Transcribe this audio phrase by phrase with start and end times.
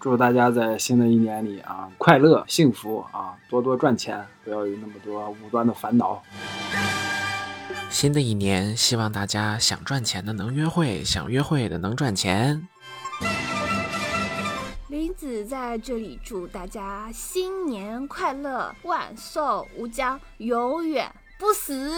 [0.00, 6.22] 祝大家在新的一年里啊，快乐幸福啊，多多赚钱，不要有那么多无端的烦恼。
[7.90, 12.68] 新的一年，希望大家想赚钱的能约会，想约会的能赚钱。
[14.88, 21.92] 林子在这里祝大家新年快乐，万寿无疆，永远不死。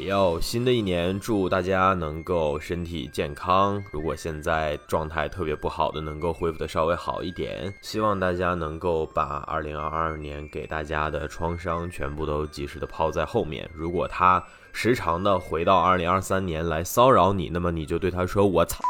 [0.00, 3.82] 要新的一年，祝大家能够身体健康。
[3.92, 7.72] 如果现在状态特别不好的，能够恢复的稍微好一点。
[7.80, 13.70] 希望大家能够把2022年给大家的创伤全部都及时的抛在后面。
[13.72, 18.80] 如果他时常的回到2023年来骚扰你，那么你就对他说：“我操。”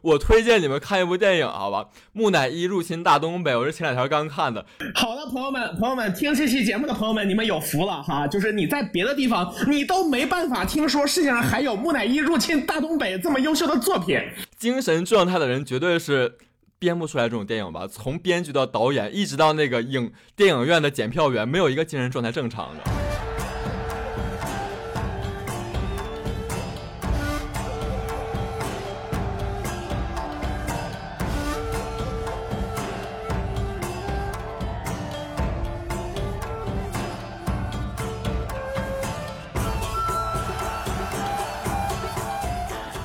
[0.00, 1.86] 我推荐你们看一部电影，好吧？
[2.12, 4.64] 木乃伊入侵大东北，我是前两天刚看的。
[4.94, 8.26] 好的，朋友们，朋友们，听这期节目的朋友们，你们有福了哈！
[8.26, 14.20] 就是你在别的地方，你都没办法听说世界上还有木乃伊入侵大东北这么优秀的作品。
[14.56, 16.36] 精神状态的人绝对是
[16.78, 17.86] 编不出来这种电影吧？
[17.86, 23.27] 从编剧到导演，一直到那个影电影院的检票员，没有一个精神状态正常的。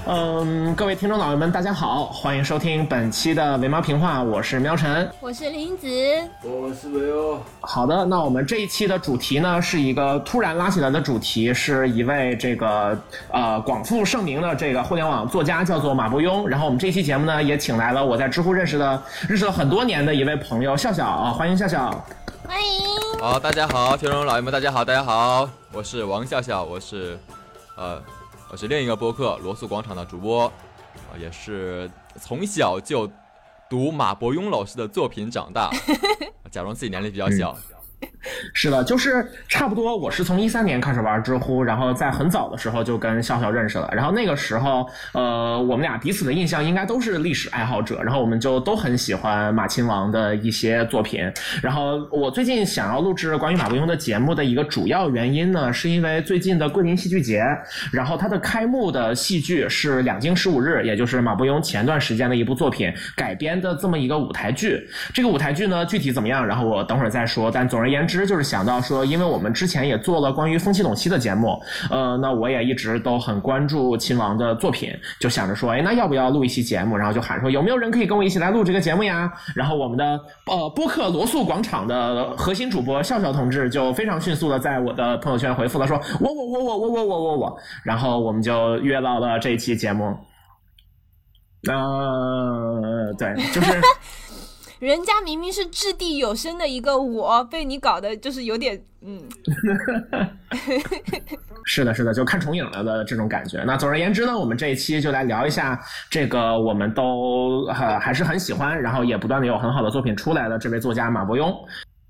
[0.06, 5.88] 嗯，各位听众老爷们，大家好，欢迎收听本期的维猫评话，我是喵晨，我是林子，
[6.42, 7.40] 我是维欧。
[7.62, 12.98] 好的，那我们这一期的主题呢，是一个突然拉起来的主题，是一位这个
[13.32, 16.46] 呃广负盛名的这个互联网作家，叫做马伯庸。
[16.48, 21.90] 然后我们这期节目呢，也请来了我在知乎认识的认识了很多年的一位朋友笑笑啊，欢迎笑笑，
[22.46, 23.22] 欢迎。
[23.22, 27.18] 好，大家好，听众老爷们，大家好，大家好，我是王笑笑，我是
[27.78, 28.02] 呃。
[28.54, 31.90] 我是另一个播客罗素广场的主播，啊，也是
[32.22, 33.12] 从小就
[33.68, 35.72] 读马伯庸老师的作品长大，
[36.52, 37.58] 假装自己年龄比较小。
[38.54, 39.96] 是的，就是差不多。
[39.96, 43.90] 我是从一三年开始玩知乎，然后在很早的时候就跟笑笑认识了。
[43.94, 51.32] 然后那个时候，呃，我们俩彼此的印象应该都是历史爱好者，然后我们就都很喜欢马亲王的一些作品。
[51.62, 57.44] 然后我最近想要录制关于马伯庸的节目的一个主要原因呢，是因为最近的桂林戏剧节，
[57.92, 64.88] 然后它的开幕的戏剧是《两京十五日》，也就是马伯庸前段时间的一部作品改编的这么一个舞台剧。
[65.14, 67.52] 这个舞台剧呢，具体怎么样，然后我等会儿再说。
[67.52, 71.58] 但总而言之言之，就是想到说，因为我们之前也做了关于风起陇西的节目，
[71.90, 76.98] 呃，那我也一直都很关注秦王的作品，就想着说，哎，那要不要录一期节目？
[76.98, 79.32] 然后就喊说，有没有人可以跟我一起来录这个节目呀？
[79.56, 90.06] 然后我们的呃播客罗素广场的核心主播笑笑同志就非常迅速的在我的朋友圈回复了，说我我我我我我我我我，然后我们就约到了这一期节目。
[91.70, 93.80] 呃，对，就是。
[94.84, 99.18] 人家明明是掷地有声的一个我，被你搞的就是有点嗯。
[101.66, 103.64] 是的，是的，就看重影了的这种感觉。
[103.66, 105.80] 那总而言之呢，我们这一期就来聊一下
[106.10, 111.56] 这个我们都呃还是很喜欢，然后也不断的有很好的作品出来的这位作家马伯庸。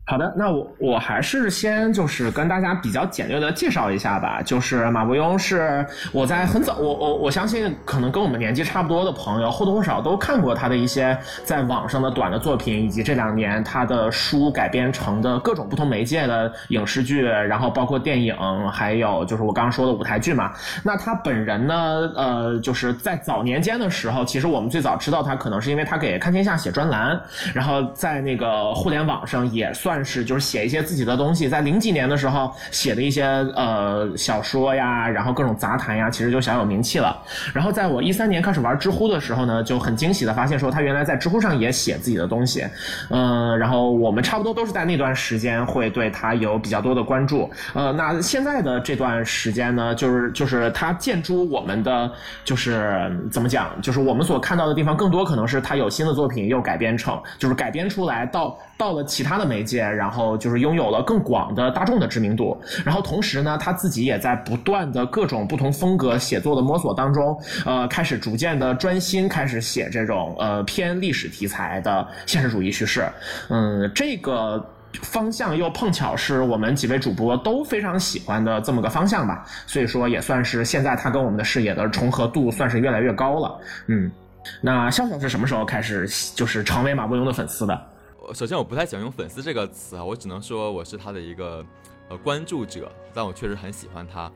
[0.05, 4.41] 好的，那我我还是先就是跟大家比较简略的介绍一下吧。
[4.41, 18.35] 就是马伯庸是我在很早，我我我相信可能跟我们年纪差不多的朋友或多或少都看过他的一些在网上的短的作品，以及这两年他的书改编成的各种不同媒介的影视剧，然后包括电影，
[18.69, 20.51] 还有就是我刚刚说的舞台剧嘛。
[20.83, 27.17] 那他本人呢，呃，就是在早年间的时候，其实我们最早知道他，可能是因为他给看天下写专栏，
[27.53, 29.92] 然后在那个互联网上也算。
[29.93, 37.21] 算是就是写一些自己的东西，在零几年的时候写的一些呃小说呀，然后各种杂谈呀，其实就小有名气了。
[37.53, 42.65] 然后在我一三年开始玩知乎的时候呢，就很惊喜的发现说他原来在知乎上也写自己的东西，
[43.11, 47.47] 嗯，然后我们差不多都是在那段时间会对他有比较多的关注。
[47.75, 52.11] 呃，那现在的这段时间呢，就是就是他建诸我们的
[52.43, 58.57] 就是怎么讲，就是我们所看到的地方更多可能是他有新的作品又改编成，就是改编出来到。
[58.83, 62.61] 到了其他的媒介，然后就是拥有了更广的大众的知名度。
[62.83, 73.07] 然后同时呢，他自己也在不断的各种不同风格写作的摸索当中，呃，开始逐渐的专心开始写这种呃偏历史题材的现实主义叙事。
[73.47, 74.61] 嗯，这个
[75.01, 79.45] 方向又碰巧是我们几位主播都非常喜欢的这么个方向吧。
[79.65, 83.57] 所以说也算是现在他跟我们的视野的重合度算是越来越高了。
[83.87, 84.11] 嗯，
[84.59, 87.81] 那笑笑是什么时候开始就是成为马伯庸的粉丝的？
[88.31, 91.65] 首先我不太喜欢用粉丝这个词啊，我只能说我是他的一个
[92.09, 94.31] 呃关注者，但我确实很喜欢他。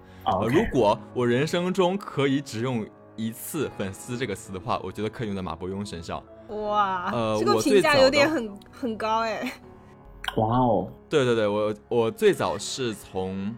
[0.50, 2.86] 如果我人生中可以只用
[3.16, 6.22] 一次粉丝这个词的话，我觉得可以用在马伯庸身上。
[6.50, 9.54] 哇，呃这个评价有点很很高哎。
[10.36, 13.56] 哇哦，对对对，我我最早是从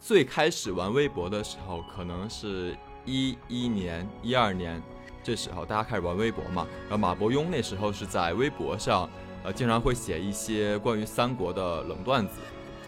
[0.00, 4.82] 最开始玩微博的时候，可能是一一年、一二年，
[5.22, 6.66] 这时候大家开始玩微博嘛。
[6.82, 9.08] 然后马伯庸那时候是在微博上，
[9.44, 12.40] 呃，经常会写一些关于三国的冷段子，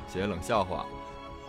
[0.09, 0.87] 写冷笑话。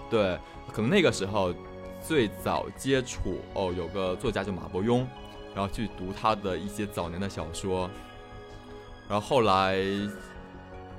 [0.09, 0.37] 对，
[0.71, 1.53] 可能那个时候
[2.01, 5.05] 最早接触哦，有个作家叫马伯庸，
[5.55, 7.89] 然后去读他的一些早年的小说，
[9.07, 9.77] 然后后来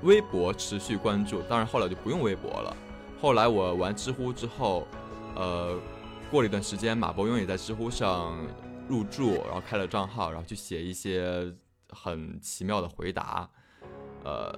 [0.01, 2.75] 微博持续关注，当然后来就不用微博了。
[3.21, 4.85] 后来我玩知乎之后，
[5.35, 5.79] 呃，
[6.29, 8.35] 过了一段时间，马伯庸也在知乎上
[8.87, 11.55] 入住，然后开了账号，然后去写一些
[11.89, 13.49] 很奇妙的回答。
[14.23, 14.53] 呃，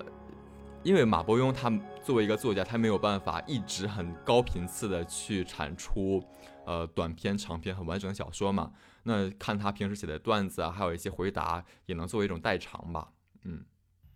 [0.83, 1.69] 因为马伯庸他
[2.04, 6.24] 作为一个作家，他没有办法一直很高频次的去产出
[6.66, 8.72] 呃短篇、长篇很完整的小说嘛。
[9.04, 13.12] 那看他平时写的段子啊，还有一些回答，也能作为一种代偿吧。
[13.44, 13.63] 嗯。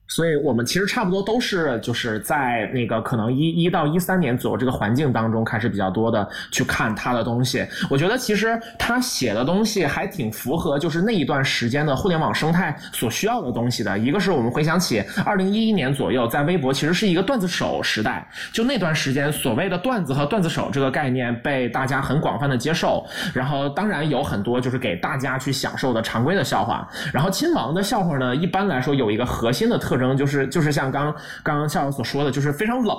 [0.10, 7.66] 所以我们其实差不多都是就是在那个可能一一到一三年左右这个环境当中开始比较多的去看他的东西。
[7.90, 13.98] 我觉得其实他写的东西还挺符合就是那一段时间的互联网生态所需要的东西的。
[14.00, 23.06] 一个是我们回想起二零一一年左右，在微博其实是一个段子手时代，就那段时间所谓的段子和段子手这个概念被大家很广泛的接受。
[23.32, 26.90] 然后当然有很多就是给大家去享受的常规的笑话。
[27.14, 31.14] 然后亲王的笑话呢，一般来说有一个核心的特征，就是就是像刚
[31.44, 32.98] 刚刚笑笑所说的，就是非常冷。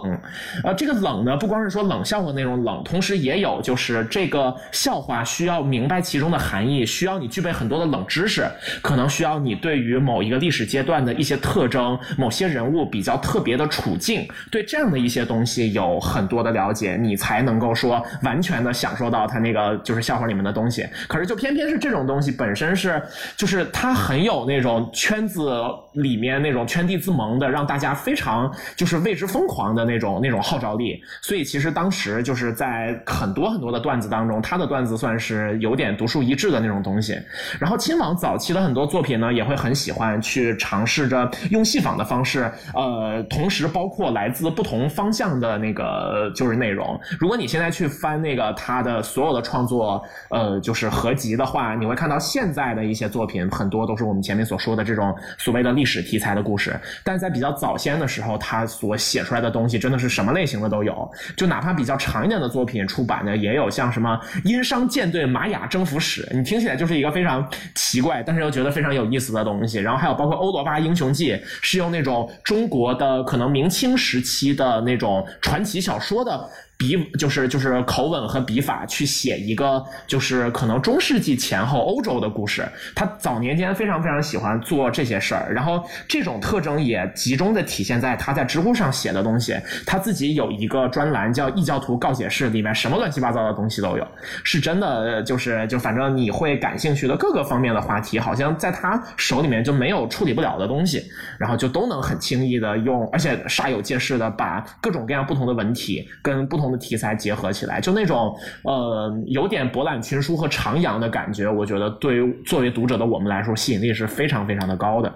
[0.62, 8.46] 呃，这个冷呢，不光是说冷笑话那种冷，同时也有就是这个笑话需要明白其中的含义，需要你具备很多的冷知识，
[8.82, 20.86] 可能需要你对于某一个历史阶段的一些特征、某些人物比较特别的处境，对这样的一些东西有很多的了解，你才能够说完全的享受到他那个就是笑话里面的东西。
[21.08, 23.00] 可是就偏偏是这种东西本身是，
[23.36, 25.50] 就是它很有那种圈子
[25.92, 31.00] 里面那种圈地自萌的，让大家非常就是为之疯狂的那种那种号召力。
[31.22, 37.16] 所以其实当时就是在很多很多的段子当中，他的段子算是有点独树一帜的那种东西。
[37.60, 46.98] 然后亲王早期的很多作品呢，也会很喜欢去尝试着用戏仿的方式，呃，同时包括来自不同方向的那个就是内容。
[47.18, 61.10] 如果你现在去翻那个他的所有的创作，呃，就是合集的话，你会看到现在的一些作品很多都是我们前面所说的这种所谓的历史题材的故事，但在比较早先的时候，他所写出来的东西真的是什么类型的都有。
[61.36, 69.78] 就哪怕比较长一点的作品出版的，也有像什么《殷商舰队玛雅征服史》，你听起来就是一个非常奇怪，但是又觉得非常有意思的东西。
[69.78, 71.32] 然后还有包括《欧罗巴英雄记》，
[71.62, 76.48] 是用那种中国的可能明清时期的那种传奇小说的。
[76.80, 82.66] 笔就是就是口吻和笔法去写一个就是可能中世纪前后欧洲的故事。
[82.96, 89.56] 他早年间非常非常喜欢做这些事儿，然后这种特征也集中的体现在他在知乎上写的东西。
[89.86, 94.06] 他自己有一个专栏叫《异教徒告解室》，里面什么乱七八糟的东西都有，
[94.44, 101.02] 是真的就是就反正你会感兴趣的各个方面的话题，好像在他手里面就没有处理不了的东西，
[101.38, 115.12] 然后就都能很轻易的用，而且煞有介事的把各种各样不同的文体跟不同的题材结合起来，就那种呃有点博览群书和徜徉的感觉，我觉得对于作为读者的我们来说，吸引力是非常非常的高的。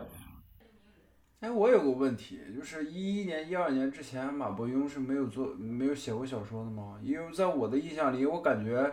[1.44, 6.98] 哎，我有个问题，就是一一年、一二年之前，马伯庸是没有做、没有写过小说的吗？
[7.02, 8.90] 因为在我的印象里，我感觉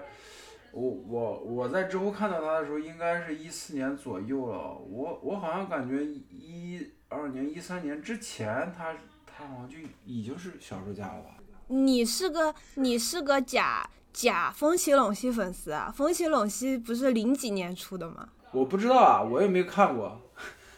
[0.73, 4.75] 我我我在知乎看到他的时候，应该是一四年左右了。
[4.77, 8.93] 我我好像感觉一二年、一三年之前，他
[9.25, 11.37] 他好像就已经是小说家了吧？
[11.67, 15.89] 你是个你是个假假风起陇西粉丝啊？
[15.95, 18.27] 风起陇西不是零几年出的吗？
[18.51, 20.19] 我不知道啊，我也没看过。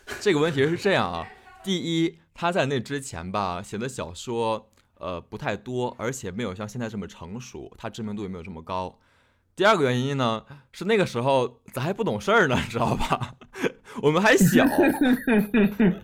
[0.21, 1.25] 这个问题是这样啊，
[1.63, 8.99] 第一，他在那之前吧写的小说，呃，不太多，而且没有像现在这么成熟，他知名度也没有这么高。
[9.55, 13.35] 第二个原因呢，是那个时候咱还不懂事儿呢， 知道吧？
[14.01, 14.65] 我们还小。
[15.37, 15.99] 嗯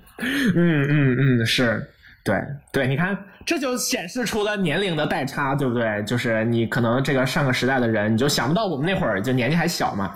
[0.56, 1.92] 嗯嗯，是。
[2.24, 2.38] 对
[2.72, 6.04] 对，你看，这就显示出了年龄的代差，对不对？
[6.04, 10.16] 就是你可能这个上个时代的人，你就想不到我们那会儿就年纪还小嘛。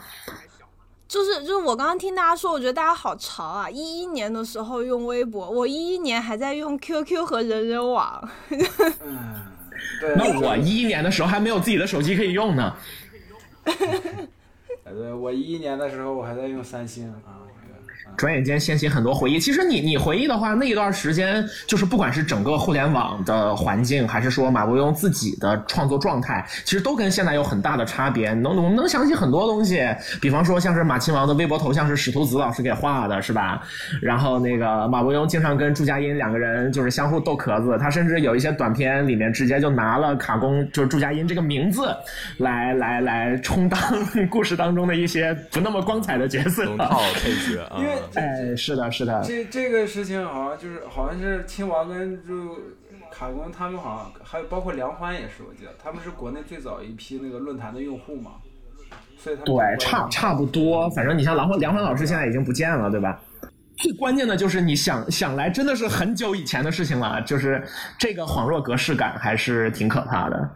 [1.14, 3.70] 就是就是我刚刚听大家说，我觉得大家好潮啊！
[3.70, 8.28] 一一年的时候用微博，我一一年还在用 QQ 和人人网。
[8.50, 9.16] 嗯，
[10.02, 10.16] 对。
[10.16, 12.76] 那我一一年的时候还没有自己的手机可以用呢。
[13.64, 17.46] 对，我一一年的时候我还在用三星啊。
[18.16, 19.40] 转眼间掀起很多回忆。
[19.40, 28.34] 其实你你回忆的话，那一段时间就是不管是整个互联网的环境，还是说马伯庸自己的创作状态，其实都跟现在有很大的差别。
[28.34, 29.88] 能我们能想起很多东西，
[30.22, 33.62] 比方说像是马亲王的微博头像是史徒子老师给画的，是吧？
[34.02, 41.96] 然后那个马伯庸经常跟祝佳音两个人就是相互逗壳子，他甚至有一些短片里面直接就拿了卡工就是祝佳音这个名字
[42.38, 43.80] 来来来充当
[44.30, 46.64] 故事当中的一些不那么光彩的角色。
[46.66, 52.60] 龙套配角啊因，为哎，是的，是的，这这个事情好像就是好像是亲王跟就
[53.12, 58.32] 卡工他们好像还有包括梁欢也是，我记得他们是国内最早一批那个论坛的用户嘛，
[59.18, 60.90] 所以他们对，差差不多。
[60.92, 63.20] 反正你像梁欢，梁欢老师现在已经不见了，对吧？
[63.78, 67.62] 最关键的就是你想想来，真的是很久以前的事情了，就是
[67.98, 70.50] 这个恍若隔世感还是挺可怕的。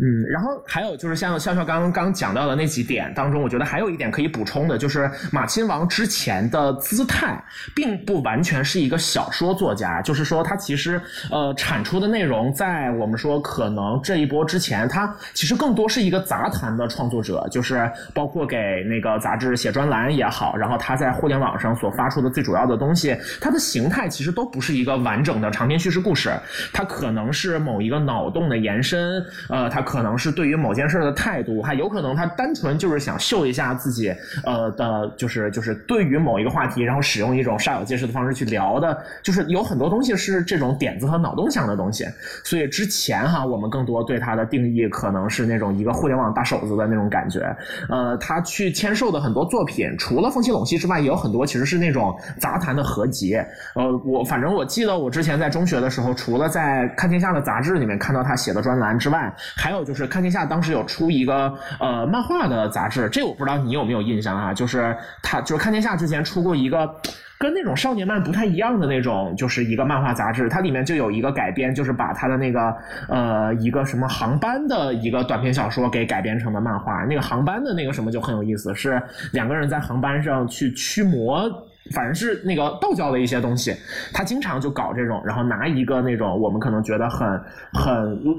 [0.00, 7.36] 嗯，然后还有就是像笑笑刚刚讲到的那几点当中，我觉得还有一点可以补充的，就是马亲王之前的姿态
[7.74, 11.00] 并不完全是一个小说作家，就是说他其实
[11.32, 26.32] 呃产出的内容，在我们说可能这一波之前，他其实更多是一个杂谈的创作者，就是包括给那个杂志写专栏也好，然后他在互联网上所发出的最主要的东西，它的形态其实都不是一个完整的长篇叙事故事，
[26.72, 34.14] 它可能是某一个脑洞的延伸，呃，它可能是对于某件事的态度，还有可能他单纯就是想秀一下自己，
[34.44, 42.04] 呃的，就是就是对于某一个话题，然后使用一种煞有介事的方式去聊的，就是有很多东西是这种点子和脑洞想的东西。
[42.44, 47.40] 所以之前哈，我们更多对他的定义可能是那种一个互联网大手子的那种感觉。
[47.88, 53.36] 呃，他去签售的很多作品，除了《风起陇西》之外，也有很多其实是那种杂谈的合集。
[53.74, 64.52] 呃，我反正我记得我之前在中学的时候，除了在《看天下》的杂志里面看到他写的专栏之外，还有还有就是《看天下》当时有出一个呃漫画的杂志，这我不知道你有没有印象啊？
[64.52, 66.92] 就是他就是《看天下》之前出过一个。
[67.38, 72.74] 跟那种少年漫不太一样的那种，就是一个漫画杂志，它里面就有一个改编，就是把它的那个
[73.08, 77.04] 呃一个什么航班的一个短篇小说给改编成了漫画。
[77.04, 79.00] 那个航班的那个什么就很有意思，是
[79.32, 81.48] 两个人在航班上去驱魔。
[81.92, 83.74] 反正是那个道教的一些东西，
[84.12, 87.28] 他经常就搞这种，然后拿一个那种我们可能觉得很
[87.72, 87.92] 很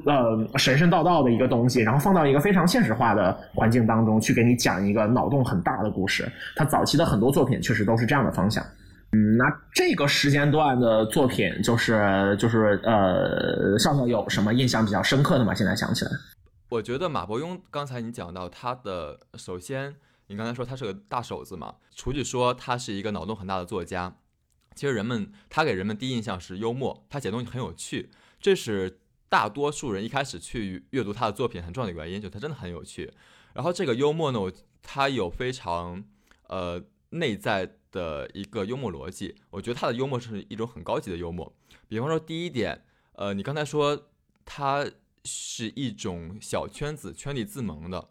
[0.06, 6.30] 呃神神道道的一个东西，然后放到一个非常现实化的环境当中去给你讲一个脑洞很大的故事。
[6.56, 8.64] 他早期的很多作品确实都是这样的方向。
[9.12, 15.52] 嗯，那这个时间段的作品就是就是呃，笑笑有什么印象比较深刻的吗？
[15.52, 16.12] 现在想起来，
[16.70, 19.96] 我觉得马伯庸刚才你讲到他的，首先
[20.30, 24.16] 你刚才说他是个大手子嘛，除去说他是一个脑洞很大的作家，
[24.76, 33.12] 其实人们他给人们第一印象是幽默，他写东西很有趣，这是大多数人一开始去阅读他的作品很重要的原因，就他真的很有趣。
[33.54, 34.52] 然后这个幽默呢，我
[34.84, 36.04] 他有非常
[36.48, 41.52] 呃内在的一个幽默逻辑，我觉得他的幽默是一种很高级的幽默。
[41.88, 44.10] 比方说第一点，呃，你刚才说
[44.46, 44.88] 他
[45.26, 48.10] 是一种小圈子圈地自萌的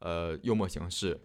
[0.00, 1.20] 呃幽默形式。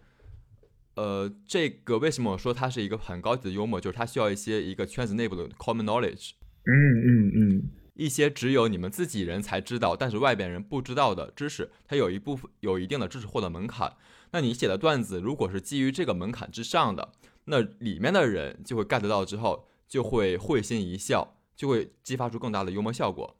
[0.98, 3.80] 呃，这个为什么我说它是一个很高级的幽默？
[3.80, 6.32] 就是它需要一些一个圈子内部的 common knowledge，
[6.64, 7.62] 嗯嗯嗯，
[7.94, 13.96] 一些只有你们自己人才知道，但是外边人不知道的知识，它有一部分有一定的知识获得门槛。
[14.32, 17.12] 那你写的段子如果是基于这个门槛之上的，
[17.44, 23.36] 那里面的人就会 get 到之后，就会会心一笑，就会激发出更大的幽默效果。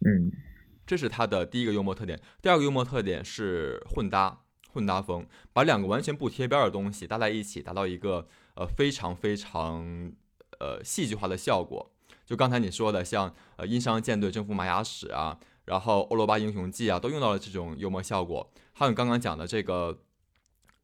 [0.00, 0.32] 嗯，
[0.86, 2.18] 这是它的第一个幽默特点。
[2.40, 4.43] 第二个幽默特点是混搭。
[4.74, 8.26] 混搭风，把两个完全不贴边的东西搭在一起，达到一个
[8.56, 10.12] 呃非常非常
[10.58, 11.92] 呃戏剧化的效果。
[12.26, 18.50] 就刚才你说的，像呃殷商舰队征服玛雅史啊，然后欧罗巴英雄记啊，都用到了这种幽默效果。
[18.72, 19.96] 还有你刚刚讲的这个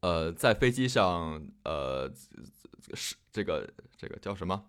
[0.01, 2.09] 呃在飞机上呃
[2.95, 4.65] 是这个这个叫什么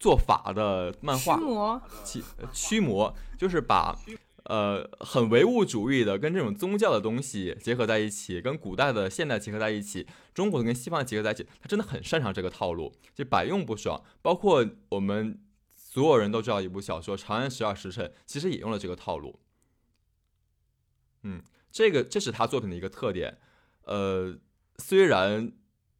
[0.00, 2.22] 做法的漫画驱魔，驱
[2.52, 3.96] 驱魔就是把。
[4.44, 14.02] 呃，很唯物主义的，跟这种宗教的东西结合在一起，跟古代的、现代结合在一起，中国的跟西方结合在一起，他真的很擅长这个套路，就百用不爽。
[14.20, 15.40] 包括我们
[15.74, 19.38] 所有人都知道一部小说《长安十二时辰》，其实也用了这个套路。
[21.22, 23.38] 嗯，这个这是他作品的一个特点。
[23.84, 24.36] 呃，
[24.78, 25.52] 虽然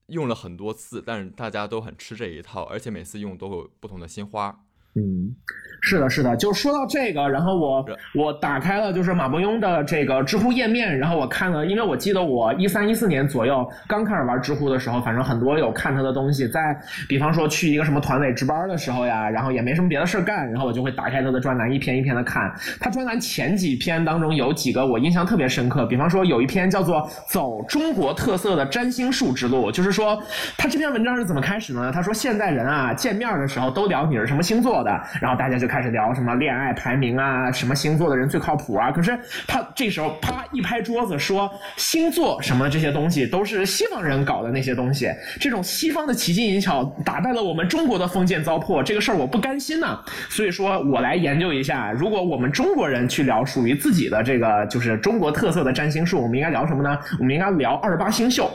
[0.06, 4.64] 用了很多次，但是大家都很吃这一套，而且每次用都有不同的新花。
[4.94, 5.34] 嗯，
[5.80, 7.82] 是的，是的，就说到这个，然后我
[8.14, 22.52] 我打开了就是马伯庸的这个知乎页面，然后我看了，因为我记得我一三一四年左右刚开始玩知乎的时候，反正很多有看他的东西，在比方说去一个什么团委值班的时候呀，然后也没什么别的事干，然后我就会打开他的专栏，一篇一篇的看。
[22.78, 26.98] 他专栏前几篇当中有几个我印象特别深刻，比方说有一篇叫做
[27.32, 30.22] 《走中国特色的占星术之路》，就是说
[30.58, 31.90] 他这篇文章是怎么开始呢？
[31.90, 34.81] 他说现在人啊见面的时候都聊你是什么星座。
[34.82, 38.90] 的，然后大家就开始聊什么恋爱排名啊，什么星座的人最靠谱啊。
[38.90, 45.10] 可是他这时候啪一拍桌子说，星座什么这些东西都是西方人搞的那些东西，
[45.40, 50.00] 这种西方的奇技淫巧打败了我们中国的封建糟粕，这个事儿我不甘心呐。
[50.28, 56.98] 所以说我来研究一下，如果我们中国人去聊属于自己的这个就是中国特色的占星术，我们应该聊什么呢？
[57.18, 58.50] 我们应该聊二十八星宿。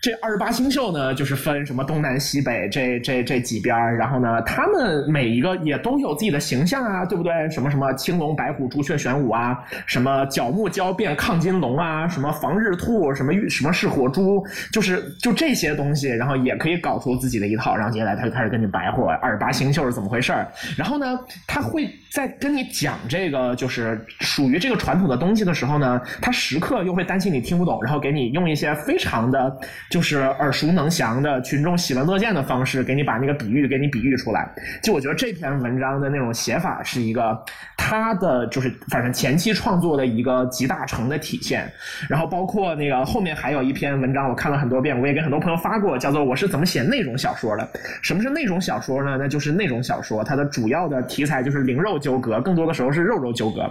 [0.00, 7.32] 这二十八星宿呢，就是分什么东南西北这这这几边然后呢，他们每一个也都有自己的形象啊，对不对？
[7.50, 14.40] 什么什么青龙白虎朱雀玄武啊，什么角木蛟变亢金龙啊，什么防日兔，什么玉什么是火猪，
[14.72, 17.74] 就是就这些东西，然后也可以搞出自己的一套。
[17.74, 20.32] 然后接下来他就开始跟你白话二十八星宿是怎么回事
[20.76, 29.52] 然后呢，他会在跟你讲这个就是属于这个传统的东西的时候呢，他时刻又会担心你听不懂，然后给你用一些非常的。
[29.90, 34.48] 就是耳熟能详的群众喜闻乐见的方式，给你把那个比喻给你比喻出来。
[34.82, 37.42] 就我觉得这篇文章的那种写法是一个
[37.76, 41.70] 他的就是反正前期创作的一个集大成的体现。
[42.08, 47.62] 然后包括那个后面还有一篇文章，我看了很多遍，我也跟很多朋友发过，叫做《我是怎么写那种小说的》。
[48.02, 49.16] 什么是那种小说呢？
[49.18, 53.62] 那就是那种小说，它的主要的题材就是灵肉纠葛，更多的时候是肉肉纠葛。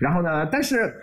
[0.00, 0.94] 然后呢，但是。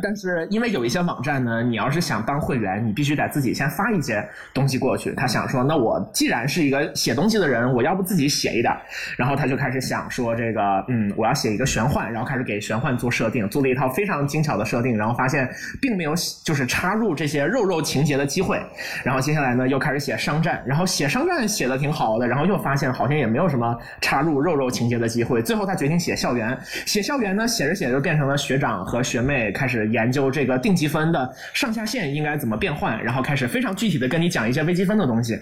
[0.00, 5.12] 但是因为有一些网站呢，你要是想当会员，你必须得自己先发一些东西过去。
[5.14, 8.74] 他想说，那我既然是一个写东西的人，我要不自己写一点？
[9.18, 15.48] 然后他就开始想说，这个，嗯，我要写一个玄幻，然后开始给玄幻做设定，做了一套非常精巧的设定，然后发现
[15.80, 18.60] 并没有就是插入这些肉肉情节的机会。
[19.04, 25.42] 然后接下来呢，又开始写商战，然后写商战写的挺好的，然后又发现好像也没有什么插入肉肉情节的机会。
[25.42, 29.81] 最后他决定写校园，写校园呢，写着写着变成了学长和学妹开始。
[29.86, 35.38] 研究这个定积分的上下限应该怎么变换，然后开始非常具体的跟你讲一些微积分的东西，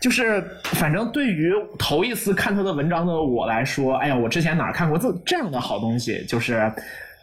[0.00, 6.72] 就是反正对于头一次看他的文章的我来说，哎呀，我之前哪看过这这样的好东西，就是。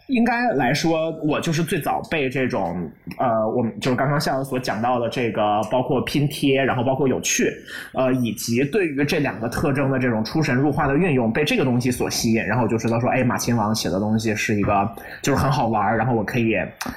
[0.08, 7.50] 应该来说，我就是最早被这种呃，我们就是刚刚夏友所讲到的这个，包括拼贴，然后包括有趣，
[7.94, 14.88] 呃，以及对于这两个特征的这种出神入化的运用，被这个东西所吸引，然后就知道说，哎，马亲王写的东西是一个
[15.22, 16.54] 就是很好玩，然后我可以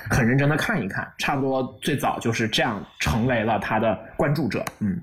[0.10, 5.00] 很认真的看一看，差不多最早就是这样成为了他的关注者，嗯。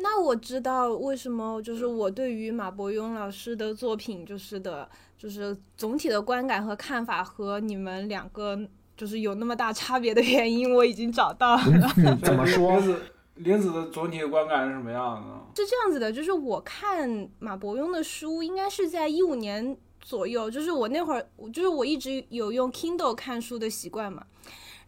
[0.00, 8.56] 那我知道为什么，就是我对于马伯庸老师的作品，就是的，就是总体的观感和看法和你们两个
[8.96, 11.62] 就是有那么大差别的原因，我已经找到了。
[12.22, 12.70] 怎么说？
[12.72, 13.00] 林子，
[13.34, 15.62] 林子的总体观感是什么样的？
[15.62, 24.24] 是这样子的，就是我看马伯庸的书，应该是在一五年左右，就是我那会儿，就是我一直有用 Kindle 看书的习惯嘛。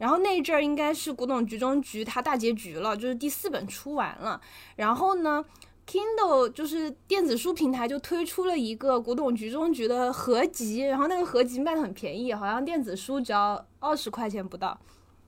[0.00, 4.40] 然后那一阵儿应该是《古董局中局》它大结局了，就是第四本出完了。
[4.76, 5.44] 然后呢
[5.86, 14.80] ，Kindle 就是电子书平台就推出了一个《古董局中局》的合集，然后那个合集卖的很便宜，好像电子书只要二十块钱不到。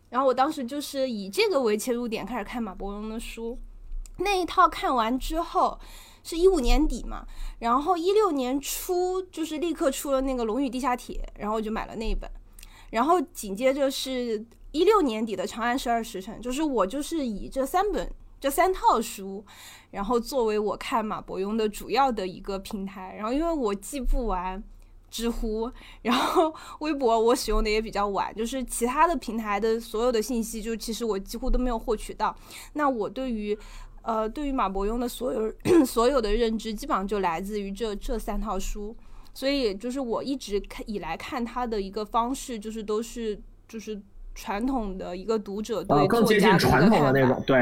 [0.08, 3.58] 然后我当时就是以这个为切入点开始看马伯庸的书，
[4.16, 5.78] 那一套看完之后
[6.22, 7.26] 是一五年底嘛，
[7.58, 12.30] 然后一六年初就是立刻出了那个《龙与地下铁》，然后我就买了那一本，
[12.88, 14.42] 然后紧接着是。
[14.72, 19.44] 一六年底的《长安十二时辰》，就是我就是以这三本、这三套书，
[19.90, 23.14] 然后作为我看马伯庸的主要的一个平台。
[23.16, 24.62] 然后因为我记不完
[25.10, 32.34] 知乎，然后微博我使用的也比较晚，就是其他的平台的所有的信息，就其实我几乎都没有获取到。
[32.72, 33.56] 那我对于
[34.00, 35.52] 呃对于马伯庸的所有
[35.84, 38.96] 所有的认知，基本上就来自于这这三套书。
[39.34, 44.00] 所以就是我一直看以来看他的一个方式，就是都是就是。
[44.34, 47.56] 传统的一个读者对更接近传统的那种，对，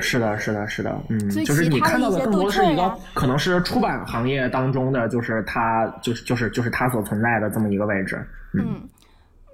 [0.00, 8.20] 是的，是的，是的，嗯，就是你看到的更多是一个可能是出版行业当中的，就是它，就是就是就是它所存在的这么一个位置，
[8.54, 8.80] 嗯。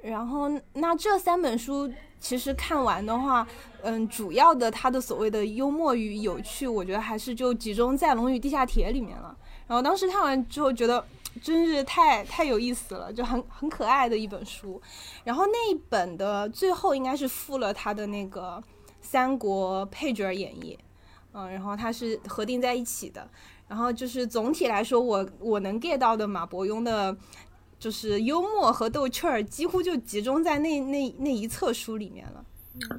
[0.03, 3.47] 然后那这三本书其实看完的话，
[3.83, 9.37] 嗯，主要的它的所谓的幽默与有趣，我觉得还是就集中在《龙与地下铁》里面了。
[9.67, 11.05] 然后当时看完之后觉得。
[11.43, 14.81] 真是太太有意思了，就很很可爱的一本书。
[15.25, 18.63] 然后那一本的最后应该是附了他的那个
[19.01, 20.77] 三国配角演绎，
[21.33, 23.29] 嗯，然后它是合订在一起的。
[23.67, 27.17] 然后就是总体来说，我我能 get 到的马伯庸的，
[27.79, 32.45] 就是幽默和逗趣儿，几乎就集中在那那那一册书里面了。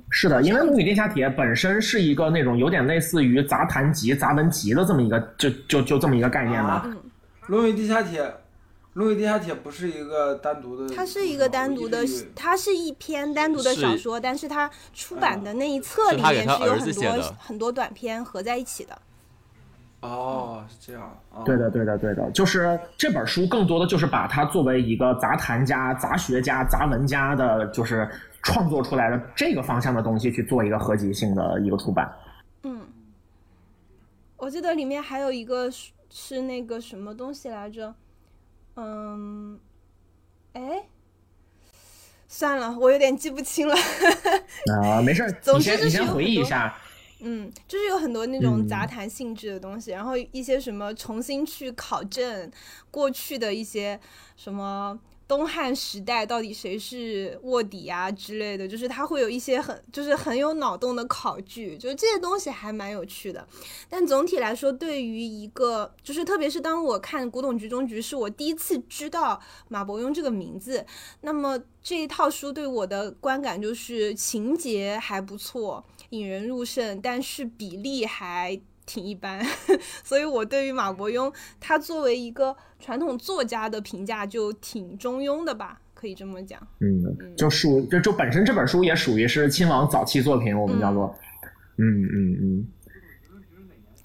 [0.10, 6.82] 是的，因为《龙与地下铁》本身是一个那种有点类似于杂谈集、杂文集的这么一个，就就就这么一个概念嘛。
[6.86, 6.94] 嗯，
[7.48, 8.24] 《龙与地下铁》，
[8.94, 12.04] 《龙与地下铁》不是一个单独的，它是一个单独的
[12.36, 18.98] 它是一篇单独的小说，但是它出版的那一册里面是有很多很多短篇合在一起的。
[20.02, 21.18] 哦，是这样。
[21.32, 28.08] 哦、对的，对的，对的，就是这本书更多的就是把它作为一个杂谈家、杂学家、杂文家的，就是
[28.44, 32.12] 创作出来的这个方向的东西去做一个合集性的一个出版。
[32.64, 32.82] 嗯，
[34.38, 35.70] 我记得里面还有一个
[36.18, 37.94] 是是那个什么东西来着？
[38.78, 39.60] 嗯，
[40.54, 40.88] 哎，
[42.28, 43.76] 算了，我有点记不清了。
[44.82, 46.78] 啊、没事儿， 总之你先先回忆一下。
[47.20, 52.50] 嗯，就是有很多那种嗯杂谈性质的东西，然后一些什么重新去考证
[52.90, 54.00] 过去的一些
[54.38, 54.98] 什么
[55.28, 63.48] 东汉时代到底谁是卧底啊之类的，就是它会有一些很就是很有脑洞的考据，就是这些东西还蛮有趣的。
[63.90, 70.86] 但总体来说，对于一个就是特别是当我看《古董局中局》是我第一次知道马伯庸这个名字，
[71.22, 79.44] 那么这一套书对我的观感就是情节还不错，引人入胜，但是比例还挺一般，
[80.04, 86.60] 所以我对于马伯庸他作为一个传统作家的评价就挺中庸的吧，可以这么讲。
[86.80, 91.16] 嗯，就属就就本身这本书也属于是亲王早期作品，我们叫做，
[91.78, 92.68] 嗯嗯嗯，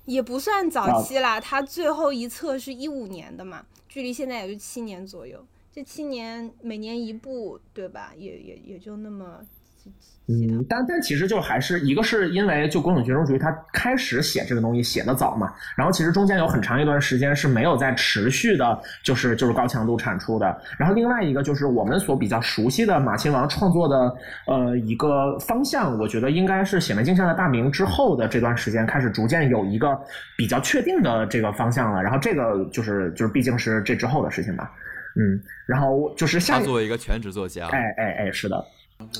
[0.06, 5.44] 也不算早期啦，他最后一册是一五年的嘛，距离现在也就七年左右。
[5.72, 8.12] 这七年每年一部，对吧？
[8.16, 9.40] 也也也就那么
[10.32, 20.56] 嗯，但但其实就还是一个是因为就《古董局中局》他开始写这个东西写的早嘛，然后其实中间有很长一段时间是没有在持续的，就是就是高强度产出的。
[20.78, 24.14] 然后另外一个就是我们所比较熟悉的马亲王创作的
[24.46, 29.98] 呃一个方向，我觉得应该是显微镜下的大明之后的这段时间开始逐渐有一个
[30.36, 32.00] 比较确定的这个方向了。
[32.00, 34.70] 然后这个就是就是毕竟是这之后的事情吧，
[35.16, 38.64] 嗯，然后就是下他作为一个全职作家，哎哎哎是的，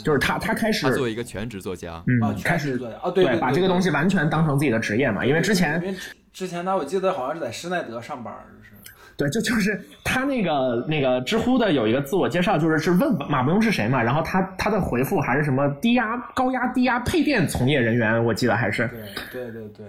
[0.05, 2.97] 就是他他开始他作为一个全职作家，啊，嗯，开始职作家。
[2.99, 6.01] 啊，对对，把这个东西完全当成自己的职业嘛，因为之前因为之
[6.33, 8.71] 之前他我记得好像是在施耐德上班，就是
[9.17, 18.89] 对，就就是他那个那个知乎的有一个自我介绍，就是是问马伯庸是谁嘛，然后他他的回复还是什么低压高压低压配电从业人员，我记得还是
[19.31, 19.87] 对对对对，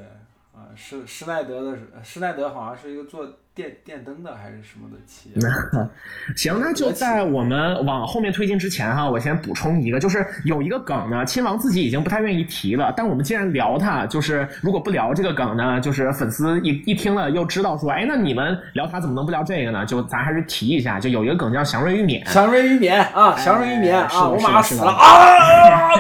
[0.54, 5.42] 啊，施施耐德的施耐德好像是一个做电电灯的还是什么的企业，
[6.38, 19.86] 行，那就在我们往后面推进之前哈，我先补充一个，就是有一个梗呢，亲王自己已经不太愿意提了，但我们既然聊它，就是如果不聊这个梗呢，就是粉丝一一听了又知道说，哎，那你们聊它怎么能不聊这个呢？
[19.86, 25.92] 就咱还是提一下，就有一个梗叫祥瑞玉冕，祥瑞玉冕啊，祥瑞玉冕啊，我马上死了啊！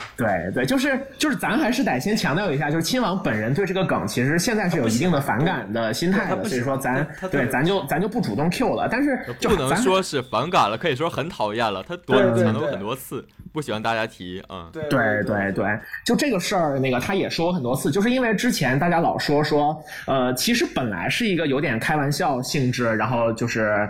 [0.18, 11.82] 对对，就是就是，咱还是得先强调一下，就是亲王本人对这个梗其实现在是有一定的反感的心态的，以说咱对咱就咱就不主动 Q 了，但是就不能说是反感了，可以说很讨厌了。
[11.82, 12.72] 他多对对强调过对。
[12.72, 23.88] 很多次，不喜欢大家提，嗯，对对对对对，就这个事儿，那个他也说过很多次，就是因为之前大家老说说，呃，其实本来是一个有点开玩笑性质，然后就是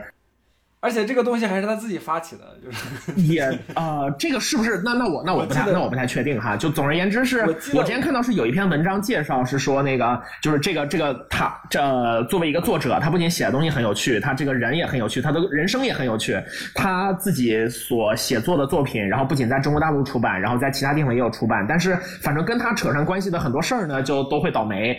[0.80, 2.86] 而且这个东西还是他自己发起的，就是
[3.20, 3.42] 也
[3.74, 4.80] 呃，这个是不是？
[4.84, 6.56] 那那我那我不太我那我不太确定哈。
[6.56, 7.40] 就总而言之是，
[7.74, 16.40] 我之前看到是有一篇文章介绍是说那个就是这个这个他这作为一个作者，他不仅写的东西很有趣，他这个人也很有趣，他的人生也很有趣。
[16.74, 24.96] 他自己所写作的作品，然后不仅在中国大陆出版，然后在其他地方也有出版，但是反正跟他扯上关系的很多事儿呢，就都会倒霉。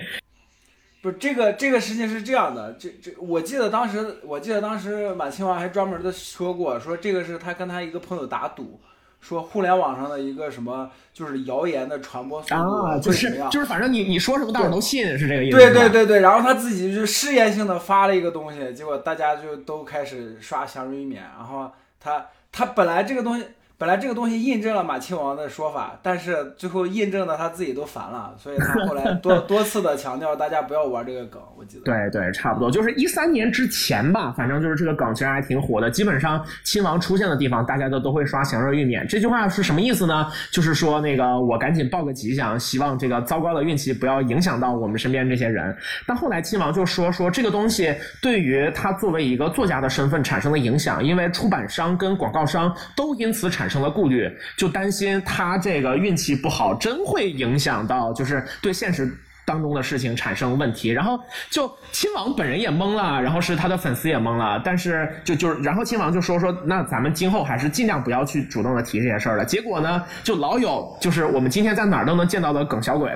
[1.02, 8.80] 不是这个这个事情是这样的，这这我记得当时我记得当时马清华还专门的说过，说这个是他跟他一个朋友打赌，
[9.22, 15.58] 说互联网上的一个什么就是谣言的传播速度啊，就是就是，反正你你说什么大伙都信，是这个意思。
[15.58, 23.46] 对对对对，然后他自己就试验性的发了一个东西，结果大家就都开始刷祥瑞免，然后他他本来这个东西。
[23.80, 31.42] 本来这个东西印证了马亲王的说法，但是最后印证的他自己都烦了，所以他后来多多次的强调大家不要玩这个梗。
[31.58, 31.84] 我记得。
[31.86, 35.90] 对对，差不多，就是一三年之前吧，反正就是这个梗其实还挺火的。
[35.90, 39.08] 基本上亲王出现的地方，大家都都会刷祥瑞玉冕。
[39.08, 40.28] 这句话是什么意思呢？
[40.52, 45.74] 就是说那个我赶紧报个吉祥，希望这个糟糕的运气不要影响到我们身边这些人。
[46.06, 59.16] 但后来亲王就说说这个东西对于他作为一个作家的身份产生了影响，因为出版商跟广告商都因此产生了顾虑，就担心他这个运气不好，真会影响到就是对现实。
[59.50, 69.44] 当中的事情产生问题，然后就亲王本人也懵了，然后是他的粉丝也懵了，但是就就是然后亲王就说说那咱们今后还是尽量不要去主动的提这些事儿了。
[69.44, 73.12] 结果呢，就老有就是我们今天在哪儿都能见到的耿小鬼，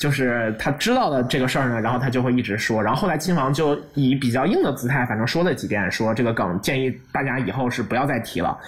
[0.00, 8.58] 就是他知道的这个事儿呢，然后他就会一直说，然后后来亲王就以比较硬的姿态，反正说了几遍，说这个梗建议大家以后是不要再提了，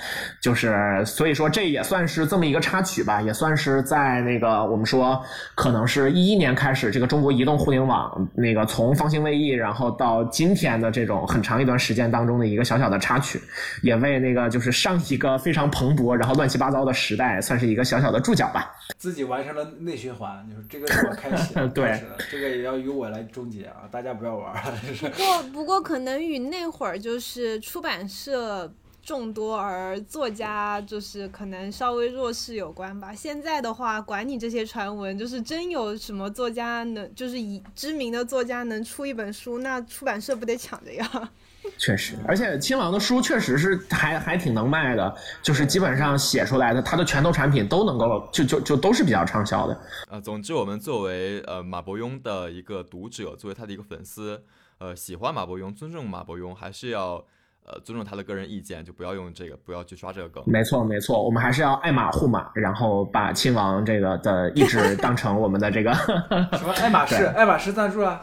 [0.41, 5.21] 就是所以说这也算是这么一个插曲吧，也算是在那个 我们说
[5.57, 13.41] 可能是一一年开始，这个中国移动互联网那个从方兴未艾，然后到今天的这种很长一段时间当中的一个小小的插曲，
[13.83, 18.71] 也为那个就是上一个非常蓬勃然后乱七八糟的时代算是一个小小的注脚吧。
[18.99, 23.89] 自己完成了内循环，就是这个是我开始，对这个也要由我来终结啊！
[23.91, 28.71] 大家不要玩儿，就是不过不过可能与那会儿就是出版社
[29.03, 33.15] 众多而作家就是可能稍微弱势有关吧。
[33.15, 41.05] 现在的话，管你这些传闻，就是真有什么作家能，就是以知名的作家能出一本书，那出版社不得抢着要？
[41.77, 49.79] 确实，而且亲王的书确实是还还挺能卖的，就是基本上写出来的他的拳头产品都能够就就就都是比较畅销的。
[50.09, 54.43] 呃，总之我们作为呃马伯庸的一个读者，作为他的一个粉丝，
[54.79, 57.23] 呃，喜欢马伯庸，尊重马伯庸，还是要
[57.71, 60.43] 呃，尊重他的个人意见，就不要用这个，不要去刷这个梗。
[60.47, 68.23] 没错，没错，我们还是要爱马护马，然后把亲王这个的意志 当成我们的这个什么 爱马仕，爱马仕赞助啊，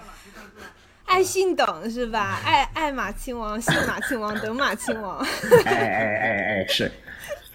[1.05, 2.39] 爱信等是吧？
[2.43, 5.19] 爱爱马亲王，信马亲王，等马亲王。
[5.65, 6.91] 哎哎哎哎，是。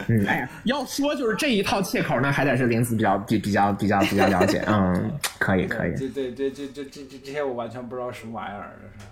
[0.06, 4.62] 嗯，哎，要说就是这一套切口呢，还得是林子比较比比较比较比较了解。
[4.66, 5.94] 嗯，可以可以。
[5.96, 9.06] 这这这这这这这这些我完全不知道什么玩意儿，这是。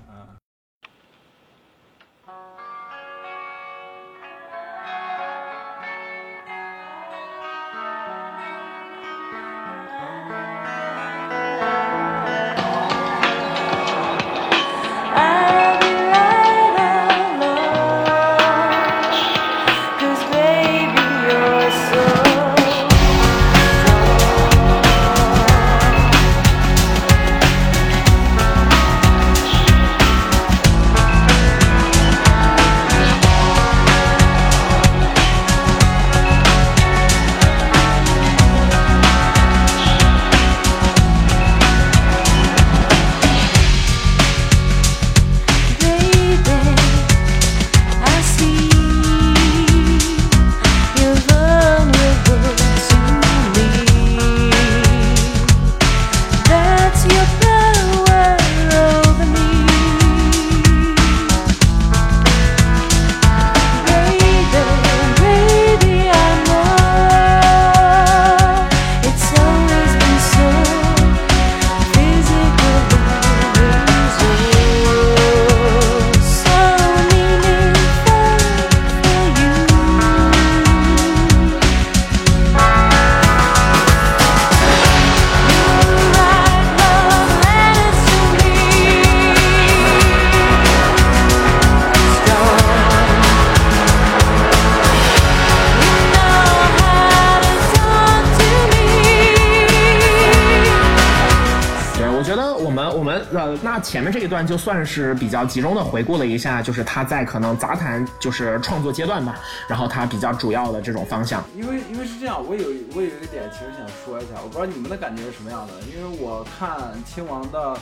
[104.39, 109.35] 段就算是比较集中的回顾了一下，就是他在可能杂谈就是创作阶段吧，
[109.67, 111.43] 然后他比较主要的这种方向。
[111.57, 115.73] 因为因为是这样，我有我有一个点其实想说一下，我不知道你们的感觉是什么样的。
[115.93, 117.77] 因为我看亲王的，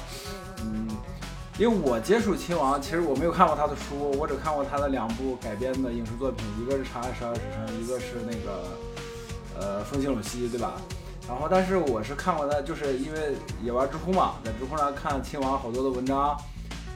[0.63, 0.89] 嗯，
[1.59, 10.73] 因为我接触亲王，其实我没有看过他的书，我只看过他的两部改编的影视作品，一个是《长安十二时辰》，一个是那个呃《风起陇西》，对吧？
[11.29, 16.37] 然后，但是我是看过他，就是因为也玩知乎嘛，在知乎上看亲王好多的文章，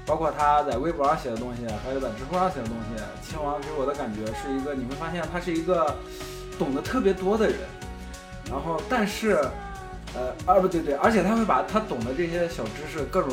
[0.07, 3.03] 包括他在微博上写的东西，还有在知乎上写的东西。
[3.29, 5.97] 亲王给我的感觉是一个，你会发现他是一个
[6.59, 7.59] 懂得特别多的人，
[8.49, 9.39] 然后但是，
[10.15, 13.31] 呃，啊不对对，而且他会把他懂的这些小知识，各种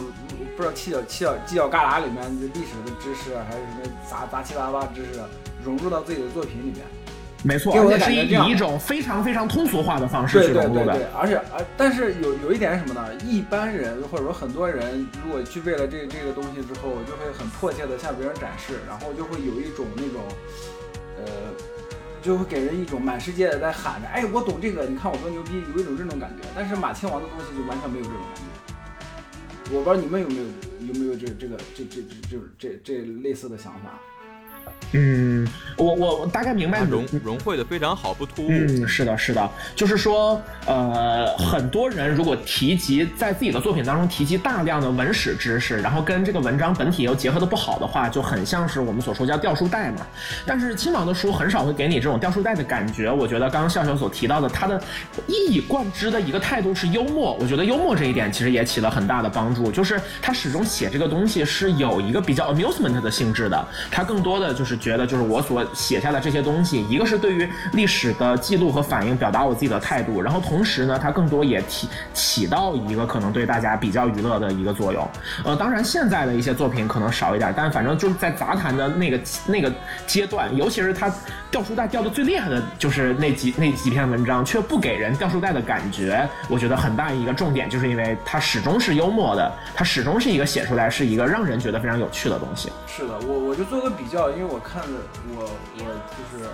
[0.56, 5.22] 不知道犄角犄角犄角旮旯里面的历史的知识，还是什么杂杂七杂八的知识，
[5.64, 6.82] 融入到自己的作品里面。
[7.44, 10.86] 没错，给我的感觉以一种非常非常通俗化的方式对去融入的。
[10.86, 13.14] 对对对，而且而但是有有一点是什么呢？
[13.24, 20.22] 一般人或者说很多人，如果具备了这这个东西之后，就会很迫切的向别人展示，然后就会有一种那种，
[21.18, 21.24] 呃，
[22.22, 26.48] 就会给人一种满世界的在喊着，哎，我懂这个，你看我多牛逼，有一种这种感觉。
[26.56, 28.42] 但是马亲王的东西就完全没有这种感觉。
[29.70, 30.44] 我不知道你们有没有
[30.88, 34.00] 有没有这这个这这这这这这类似的想法？
[34.94, 38.48] 嗯，我我我大概明白你融融汇的非常好，不突兀。
[38.50, 50.08] 嗯，是的，是的，就是说，呃，很多人如果提及在自己的作品当中提及大量的文史知识，然后跟这个文章本体又结合的不好的话，就很像是我们所说叫掉书袋嘛。
[50.46, 53.12] 但是亲王的书很少会给你这种掉书袋的感觉。
[53.12, 54.82] 我觉得刚刚笑笑所提到的，他的
[55.28, 75.08] 一以贯之的一个态度是幽默，我觉得幽默这一点其实也起了很大的帮助，就是他始终写这个东西是有一个比较 amusement 的性质的，他更多的就是是觉得就是我所写下的这些东西，一个是对于历史的记录和反应，表达我自己的态度，然后同时呢，它更多也起起到一个可能对大家比较娱乐的一个作用。
[75.46, 79.74] 呃，当然现在的一些作品可能少一点，但反正就是在杂谈的那个那个
[80.06, 81.10] 阶段，尤其是他
[81.50, 86.28] 掉书袋掉的最厉害的就是那几那几篇文章，却不给人掉书袋的感觉。
[86.50, 92.72] 我觉得很大一个重点就是因为它始终是幽默的，它始终是一个写出来是一个让人觉得非常有趣的东西。
[92.88, 94.98] 是的，我我就做个比较，因为我我看的
[95.38, 95.46] 我
[95.78, 95.86] 我
[96.18, 96.50] 就是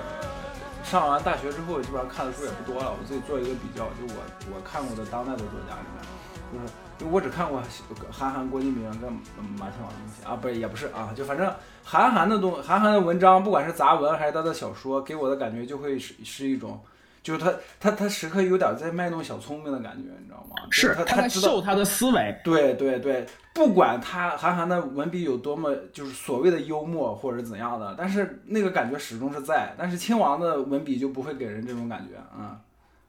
[0.84, 4.20] 上完大学之后，基本上看的书也不多了，我自己做一个比较，就我
[4.54, 6.04] 我看过的当代的作家里面，
[6.52, 7.63] 就是就我只看过
[8.12, 9.10] 韩寒、郭敬明跟
[9.58, 11.50] 马天王的东西啊，不是也不是啊，就反正
[11.82, 16.78] 韩寒的东韩寒的文章，不管是杂文还是他的小说，给我的感觉就会是是一种。
[17.23, 20.67] 就是他，他他时刻有点在卖弄小聪明的感觉，你知道吗？
[20.69, 29.73] 是他在知道秀他的思维，对对对，不管他韩寒的文笔有多么就是所谓的幽默或者怎样的，但是那个感觉始终是在。
[29.77, 32.59] 但是亲王的文笔就不会给人这种感觉啊、嗯。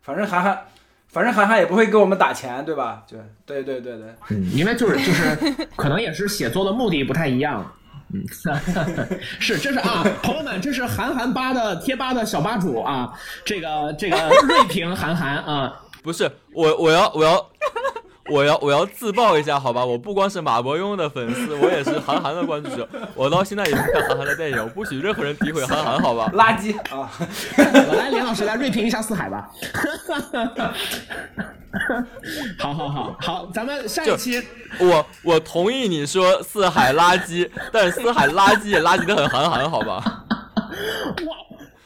[0.00, 0.64] 反正韩寒，
[1.09, 3.05] 反正韩寒也不会给我们打钱，对吧？
[3.09, 7.74] 对对对对对，嗯，因为就是就是，可能也是写作的目的不太一样。
[8.12, 8.23] 嗯，
[9.40, 13.12] 是，这是啊， 朋友们，这是韩寒吧的贴吧的小吧主啊，
[13.45, 17.35] 这个这个 锐评韩寒啊，不是我，我要我要
[18.31, 19.85] 我要我要自爆一下，好吧？
[19.85, 22.89] 我不光是马伯庸的粉丝，我也是韩寒的关注者。
[23.15, 26.31] 我到现在也是看韩寒的电影，我不许任何人诋毁韩寒，好吧？
[26.35, 27.11] 垃圾啊！
[27.97, 29.51] 来，连老师来锐评一下四海吧。
[32.59, 34.43] 好好好好，咱们下一期
[34.79, 40.25] 我我同意你说四海垃圾，但是四海垃圾也垃圾的很韩寒，好吧？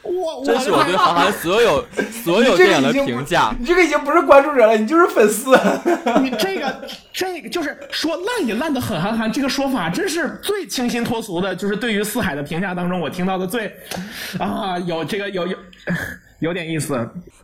[0.08, 1.84] 我这是我对韩寒所有
[2.24, 3.54] 所有电影的评价。
[3.58, 5.50] 你这个已经不是关注者了，你就是粉丝。
[6.22, 13.72] 你这个这个就是说烂也烂的很韩寒，这个说法真是最清新脱俗的，就是对于四海的评价当中，我听到的最
[14.38, 15.56] 啊有这个有有
[16.40, 16.94] 有点意思。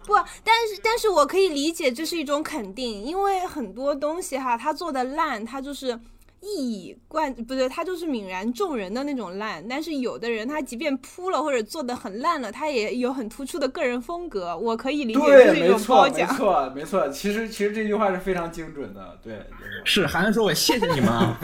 [0.06, 5.98] 不，但是但是我可以理解这是一种肯定，因为很多东西哈，他做的烂，他就是
[6.44, 9.66] 一以贯不对，他就是泯然众人的那种烂。
[9.66, 16.26] 但是有的人他即便扑了或者做的很烂了，他也有很突出的个人风格，我可以理解这对，是一种没错，没。
[16.36, 17.08] 错，没错。
[17.08, 19.34] 其实其实这句话是非常精准的，对。
[19.34, 21.38] 就是是韩寒说：“我谢谢你们啊。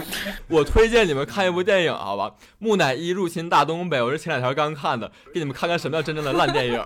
[0.49, 2.35] 我推荐你们看一部电影，好吧？
[2.59, 6.85] 木乃伊入侵大东北，我是前两天刚看的，给你们看看什么叫真正的烂电影。”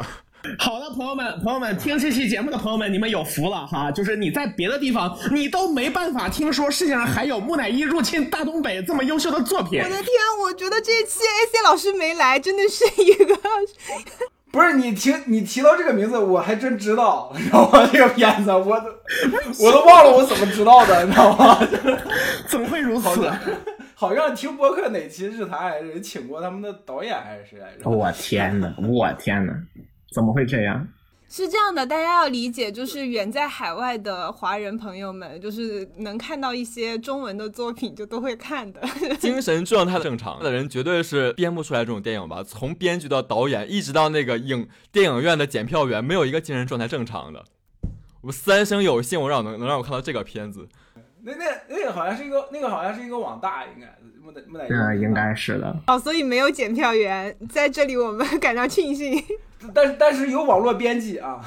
[0.59, 3.91] 好的，朋友们，朋友们，听这期节目的朋友们，你们有福了哈！
[3.91, 9.89] 就是你在别的地方，你都没办法听说世界上还有木乃伊入侵大东北这么优秀的作品我。
[9.89, 10.11] 的天，
[10.43, 13.39] 我觉得这期 AC 老师没来，真的是一个
[14.53, 17.89] 不是你提你提到这个名字，我还真知道，你知道吗？
[17.93, 18.87] 这个片子我都
[19.65, 21.59] 我都忘了我怎么知道的，你知道吗？
[22.47, 23.09] 怎么会如此？
[23.09, 23.39] 好像
[23.95, 27.89] 好像听播客哪期日谈还是请过他们的导演还是谁来着？
[27.91, 28.73] 我天呐！
[28.79, 29.53] 我天哪！
[30.15, 30.87] 怎么会这样？
[31.29, 38.81] 是这样的，大家要理解，就是远在海外的华人朋友们，就是能看到一些中文的作品，就都会看的。
[39.19, 42.45] 精神状态正常的人绝对是编不出来这种电影吧？
[42.45, 47.43] 从编剧到导演，一直到那个影电影院的检票员，没有一个精神状态正常的。
[48.21, 50.69] 我三生有幸，我让我能能让我看到这个片子。
[51.23, 53.87] 那那那个好像是一个那个好像是一个网大，应该
[54.25, 54.69] 木乃木乃伊。
[54.71, 55.77] 嗯，应该是的。
[55.87, 59.23] 哦，所以没有检票员，在这里我们感到庆幸。
[59.75, 61.41] 但是但是有网络编辑啊。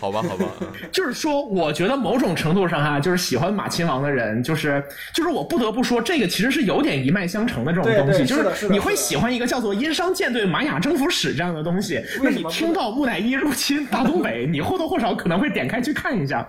[0.00, 0.46] 好吧，好吧，
[0.92, 16.48] 就是说，我觉得某种程度上哈，就是喜欢马亲王的人，就是就是我不得不说，这个其实是有点一脉相承的这种东西，对就是你会喜欢一个叫做《殷商舰队玛雅征服史》这样的东西，那你听到木乃伊入侵大东北，你或多或少可能会点开去看一下。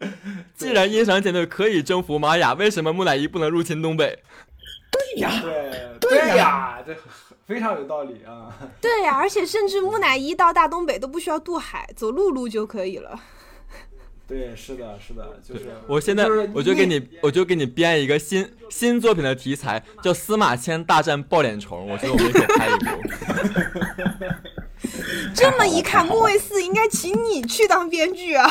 [0.56, 4.18] 既然殷商舰队可以征服玛雅，为什么木乃伊不能入侵东北？
[4.94, 6.96] 对呀，对对呀呀，这
[7.46, 8.48] 非常有道理啊。
[8.80, 13.20] 对呀、而且甚至木乃伊到大东北都不需要渡海，走陆路就可以了。
[14.26, 21.86] 对，是的，是的，就是我现在我就给你，我就给你编一个新新作品的题材，叫司马迁大战抱脸虫。
[21.88, 22.86] 我觉得我们也可以拍一部。
[25.34, 28.50] 这么一看，莫卫四应该请你去当编剧啊！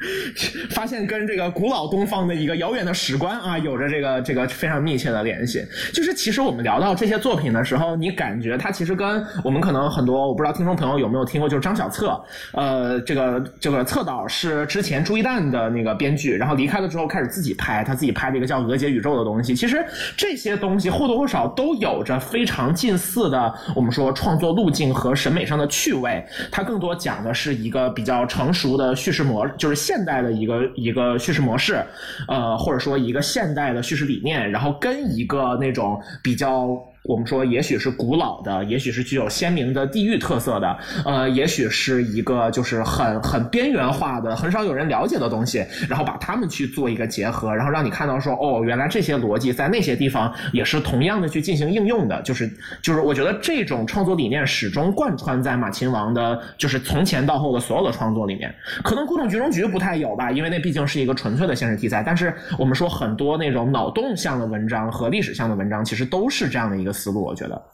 [0.70, 5.64] 发现跟这个古老东方的一个遥远的史观啊，有着这个这个非常密切的联系。
[5.92, 12.20] 就是其实我们聊到这些作品的时候，你感觉它其实跟我们可能很多我不知道听众朋友有没有听过，就是张小策，
[12.52, 19.54] 呃，这个这个策导是之前朱一蛋的那个编剧，然后离开了之后开始自己拍，他自己拍了一个叫《俄杰宇宙》的东西。
[19.54, 19.84] 其实
[20.16, 26.24] 这些东西或多或少都有着非常近似的，我们说创作路径和审美上的趣味。
[26.50, 31.80] 它更多讲的是一个比较成熟的叙事模，就是现代的一个一个叙事模式，
[32.26, 36.76] 呃，或者说一个现代的叙事理念，然后跟一个那种比较。
[37.06, 52.50] 我们说，也许是古老的，也许是具有鲜明的地域特色的，呃，也许是一个就是很很边缘化的、很少有人了解的东西，然后把它们去做一个结合，然后让你看到说，哦，原来这些逻辑在那些地方也是同样的去进行应用的，就是
[52.82, 58.52] 就是我觉得这种创作理念始终贯穿在马亲王的，就是从前到后的所有的创作里面。
[58.82, 66.95] 可能《古董局中局》不太有吧，因为那毕竟是一个纯粹的现实题材，但是我们说很多那种脑洞向的文章和历史向的文章，其实都是这样的一个。
[66.96, 67.70] 思路，我觉得，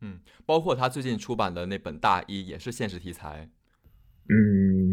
[0.00, 3.48] 嗯，包括他最近出版的那本《大一》也是现实题材，
[4.28, 4.87] 嗯，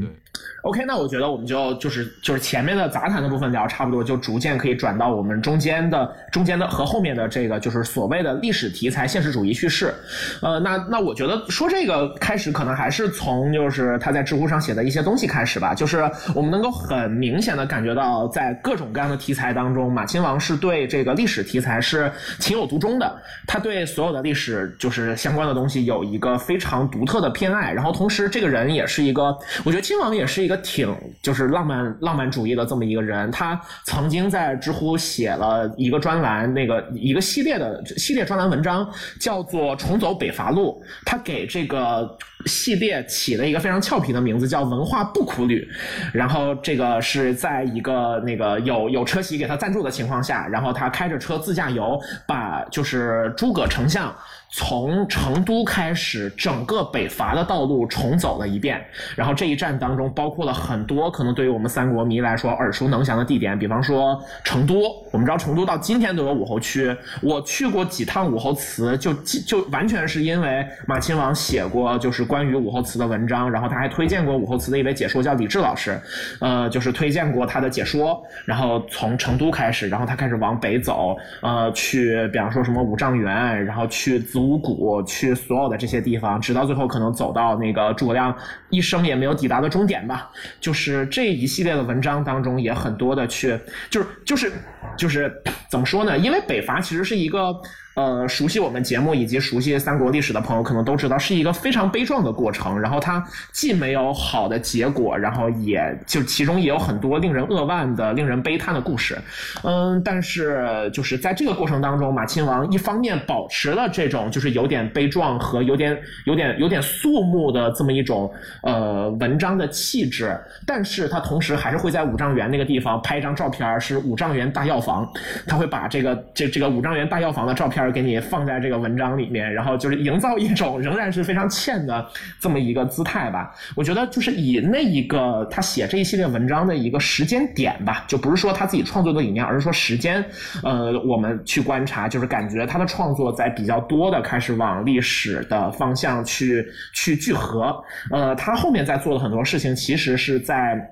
[0.63, 9.93] OK，那我觉得我们就就是就是前面的杂谈的部分聊差不多，就逐渐可以转到我们中间的中间的和后面的这个就是所谓的历史题材现实主义叙事。
[10.41, 15.75] 呃，那那我觉得说这个开始可能还是从就是他在知乎上写的一些东西开始吧。
[15.75, 23.15] 就是我们能够很明显的感觉到，在各种各样的题材当中，马亲王是对这个历史题材是情有独钟的。
[23.45, 27.71] 他对所有的历史就是相关的东西有一个非常独特的偏爱。
[27.71, 30.59] 然后同时，这个人也是一个，我觉得亲王也是一个。
[30.65, 38.85] 挺就是浪漫浪漫主义的这么一个人，他曾经在知乎写了一个专栏，那个一个系列的系列专栏文章，
[39.21, 40.83] 叫做《重走北伐路》。
[41.05, 45.65] 他给这个系列起了一个非常俏皮的名字，叫“文化不苦旅”。
[46.11, 54.13] 然后这个是在一个那个有有车企给他赞助的情况下，然后他开着车自驾游，把就是诸葛丞相。
[54.57, 58.81] 从成都开始，整个北伐的道路重走了一遍。
[59.13, 64.83] 然后这一站当中包括了很多可能对于我们三国迷来说耳熟能详的地点，比方说成都。
[65.11, 66.95] 我们知道成都到今天都有武侯区。
[67.21, 75.99] 我去过几趟武侯祠，就就完全是因为马亲王写过就是关于武侯祠的文章，然后他还推荐过武侯祠的一位解说叫李志老师，
[76.39, 78.23] 呃，就是推荐过他的解说。
[78.45, 84.44] 然后从成都开始，然后他开始往北走，呃，去比方说什么五丈原，然后去子。
[84.45, 88.35] 五谷去所有的这些地方，直到最后可能走到那个诸葛亮
[88.69, 90.29] 一生也没有抵达的终点吧。
[90.59, 94.51] 就是这一系列的文章当中，也很多的去，就是就是
[94.97, 95.33] 就是
[95.69, 96.17] 怎么说呢？
[96.17, 97.53] 因为北伐其实是一个。
[97.95, 102.79] 呃，熟悉我们节目以及熟悉三国历史的朋友可能都知道，是一个非常悲壮的过程。
[102.79, 109.17] 然后它既没有好的结果，然后也就其中也有很多令人扼腕的、令人悲叹的故事。
[109.63, 118.29] 嗯，但是就是在这个过程当中，马亲王一方面保持了这种就是有点悲壮和有点有点有点肃穆的这么一种
[118.61, 125.09] 呃文章的气质，但是他同时还是会在五丈原那个地方拍一张照片，是五丈原大药房。
[125.47, 127.84] 他会把这个这这个五丈原大药房的照片。
[127.91, 132.05] 给你放在这个文章里面，然后就是营造一种仍然是非常欠的
[132.39, 133.53] 这么一个姿态吧。
[133.75, 140.23] 我觉得就是以那一个他写这一系列文章的一个时间点吧，就不是说他自己创作的理念，而是说时间。
[140.63, 147.75] 呃，我们去观察，就是感觉他的创作在比较多的开始往历史的方向去去聚合。
[148.11, 150.91] 呃，他后面在做的很多事情，其实是在。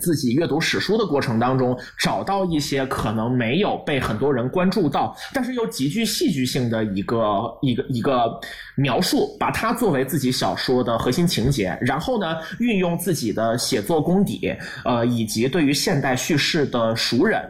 [0.00, 8.40] 自己阅读史书的过程当中，找到一些可能没有被很多人关注到，但是又极具戏剧性的一个一个一个
[8.76, 17.42] 描述，把它作为自己小说的核心情节，然后呢，运用自己的写作功底，呃，以及对于现代叙事的熟稔。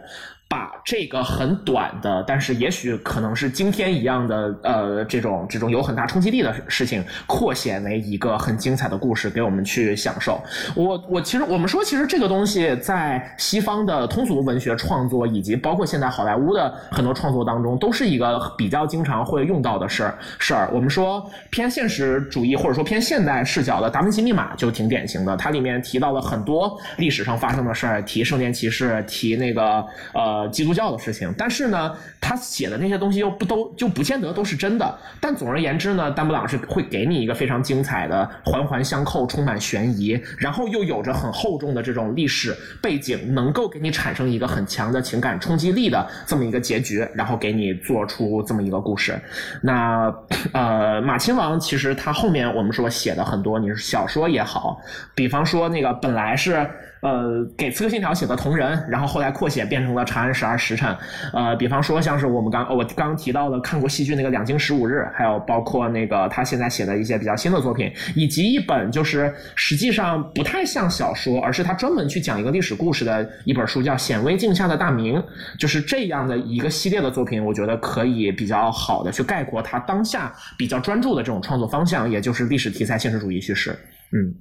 [0.55, 10.41] 把这个很短的，但是也许可能是惊天一样的，呃，这种这种有很大冲击力的事情，扩写为一个很精彩的故事给我们去享受。
[10.77, 20.71] 我我其实我们说，其实这个东西在西方的通俗文学创作，以及包括现在好莱坞的很多创作当中，都是一个比较经常会用到的事儿事儿。
[20.73, 30.44] 我们说偏现实主义或者说偏现代视角的《达芬奇密码》就挺典型的，它里面提到了很多历史上发生的事儿，提圣殿骑士，提那个呃。
[30.49, 34.99] 基督教的事情，但是呢，他写的那些东西又不都就不见得都是真的。
[35.21, 49.19] 但总而言之呢，丹布朗是会给你一个非常精彩的、环环相扣、充满悬疑，然后又有着很厚重的这种历史背景，能够给你产生一个很强的情感冲击力的这么一个结局，然后给你做出这么一个故事。
[49.63, 50.13] 那
[50.53, 54.81] 呃，马亲王其实他后面我们说写的很多，你是小说也好，
[55.15, 56.69] 比方说那个本来是。
[57.05, 60.91] 呃，给《刺客信条》写的同人，然后后来扩写变成了《长安十二时辰》。
[61.35, 75.17] 呃，比方说像是我们刚我刚刚提到的看过戏剧那个《两京十五日》，还有包括那个他现在写的一些比较新的作品，以及一本就是实际上不太像小说，而是他专门去讲一个历史故事的一本书，叫《显微镜下的大明》。
[75.59, 83.79] 就是这样的一个系列的作品，我觉得可以比较好的去概括他当下比较专注的这种创作方向，也就是历史题材现实主义叙事。
[84.11, 84.35] 嗯。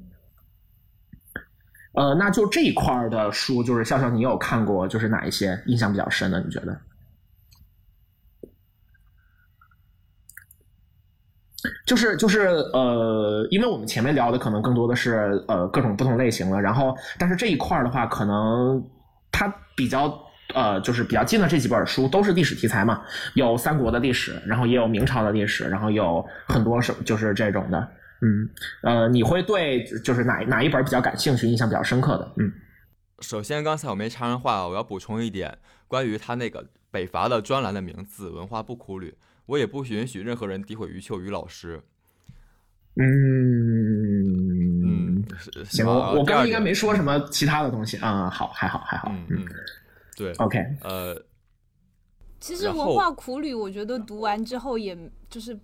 [1.94, 6.42] 呃，那就这一块的书，就是笑笑，你有看过，就是哪一些印象比较深的？
[6.42, 6.76] 你觉得？
[11.86, 18.84] 就是就是呃，因为我们前面聊的可能更多的是呃各种不同类型的，然后但是这一块的话，可能
[19.32, 20.14] 它比较
[20.54, 23.02] 呃就是比较近的这几本书都是历史题材嘛，
[23.36, 27.88] 有三国的历史，然后也有明朝的历史，然后有很多什就是这种的。
[28.24, 28.50] 嗯，
[28.84, 32.34] 呃，你会对就是哪哪一本比较感兴趣，印象比较深刻的？
[32.38, 32.52] 嗯，
[33.20, 35.58] 首先刚才我没插上话，我要补充一点，
[35.90, 39.10] 关于他那个北伐的专栏的名字《文化不苦旅》，
[39.48, 41.82] 我也不允许任何人诋毁余秋雨老师。
[42.96, 43.04] 嗯
[45.18, 45.26] 嗯，
[45.66, 49.46] 行，我我刚刚应该没说什么其他的东西啊，好，还好，还好，嗯嗯，
[50.16, 51.20] 对，OK，呃，
[52.40, 54.96] 其实《文化苦旅》我觉得读完之后，也
[55.28, 55.60] 就是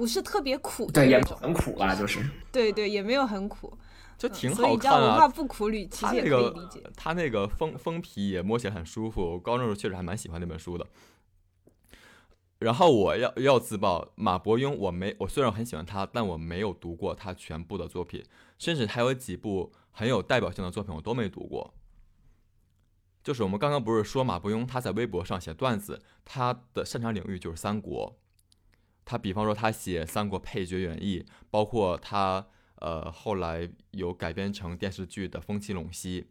[0.00, 3.76] 不是特别苦，对，也很苦吧，就是，对对，也没有很苦，
[4.16, 5.28] 就挺所以好看叫文化啊。
[5.28, 6.82] 不苦旅，其实也他那个可以理解。
[6.96, 10.86] 他那个封封皮也摸起来很舒服，我高中时候确实还蛮喜欢那本书的。
[12.60, 18.24] 然后我要要自曝，马伯庸我没我虽然很喜欢他，但我没有读过他全部的作品，
[18.58, 21.74] 甚至还有几部很有代表性的作品我都没读过。
[23.22, 28.18] 就是我们刚刚不是说马伯庸他在微博上写段子，他的擅长领域就是三国。
[29.04, 31.20] 他比方说他写《三国配角演义》，
[31.50, 32.46] 包括他
[32.76, 36.22] 呃后来有改编成电视剧的《风起陇西》，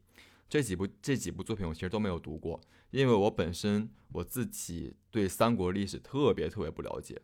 [0.47, 2.59] 这几部这几部作品我其实都没有读过，
[2.91, 7.22] 因为我本身我自己对三国历史特别特别不了解，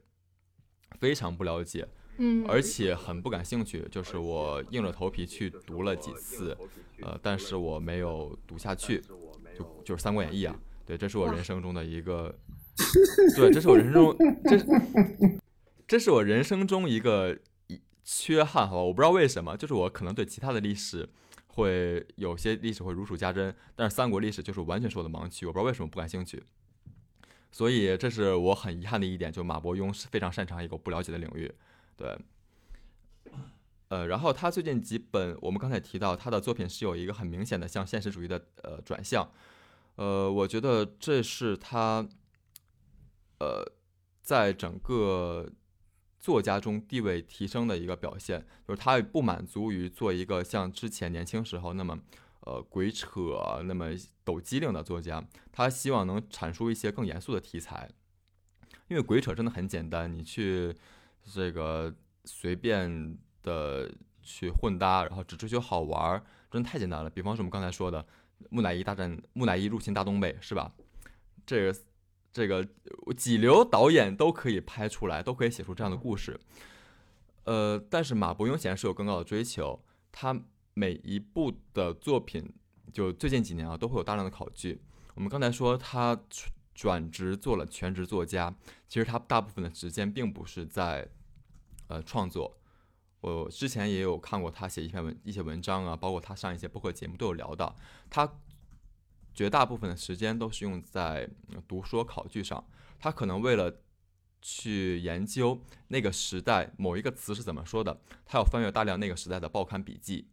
[0.99, 1.87] 非常不了解，
[2.17, 3.87] 嗯，而且很不感兴趣。
[3.89, 6.55] 就是我硬着头皮去读了几次，
[7.01, 9.01] 呃，但是我没有读下去，
[9.57, 12.37] 就就是《三国演义》啊，对，这是我人生中的一个，
[13.35, 14.65] 对，这是我人生中这
[15.87, 21.07] 这是我人生中一个一缺憾，好吧，我不知道为什么，就是我可能对其他的历史
[21.47, 26.43] 会有些历史会如数家珍，但是三国历史就是完全是我的盲区，我不知道为什么不感兴趣。
[27.51, 31.49] 所以这是我很遗憾的一点，就马伯庸是非常擅长一个我不了解的领域，
[31.95, 32.17] 对。
[33.87, 39.31] 呃，然后他最近几本，我们刚才提到他的作品是有一个很明显的向现实主义的呃转向，
[39.95, 42.05] 呃，我觉得这是他，
[43.39, 43.71] 呃，
[44.21, 45.49] 在整个
[46.19, 51.99] 作家中地位提升的一个表现，就是他不满足于做一个像之前年轻时候那么
[52.41, 53.87] 呃鬼扯、那么
[54.23, 57.89] 抖机灵的作家，他希望能阐述一些更严肃的题材，
[58.87, 60.75] 因为鬼扯真的很简单，你去
[61.23, 63.91] 这个随便的
[64.23, 67.09] 去混搭，然后只追求好玩儿，真的太简单了。
[67.09, 68.03] 比方说我们刚才说的
[68.49, 70.73] 木乃伊大战木乃伊入侵大东北，是吧？
[71.45, 71.79] 这个
[72.35, 72.67] 这个
[73.15, 76.37] 几流导演都可以拍出来，都可以写出这样的故事。
[77.45, 79.81] 呃，但是马伯庸显然是有更高的追求，
[80.11, 80.37] 他
[80.73, 82.53] 每一部的作品，
[82.91, 84.81] 就最近几年啊，都会有大量的考据。
[85.13, 86.19] 我们刚才说他
[86.73, 88.53] 转职做了全职作家，
[88.89, 91.07] 其实他大部分的时间并不是在
[91.87, 92.57] 呃创作。
[93.21, 97.73] 我之前也有看过他写一篇文一些文章啊，包括他上一些播客节目都有聊到，
[98.09, 98.29] 他
[99.35, 101.29] 绝大部分的时间都是用在
[101.67, 102.67] 读说考据上。
[102.97, 103.81] 他可能为了
[104.41, 110.29] 去研究那个时代某一个词是怎么说的，他要翻阅大量那个时代的报刊笔记，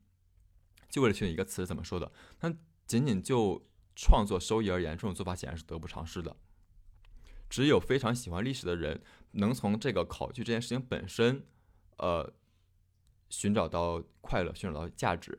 [0.88, 2.12] 就为了确定一个词是怎么说的。
[2.40, 2.54] 那
[2.86, 6.36] 仅仅就创作收益而言，这种做法显然是得不偿失的。
[7.50, 11.44] 只有非常喜欢历史的人，能从这个考据这件事情本身，
[11.98, 12.32] 呃，
[13.28, 15.38] 寻找到快乐，寻找到价值，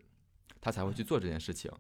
[0.62, 1.72] 他才会去做这件事情。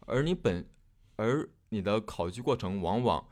[0.00, 0.68] 而你本，
[1.16, 3.28] 而你的考据过程往往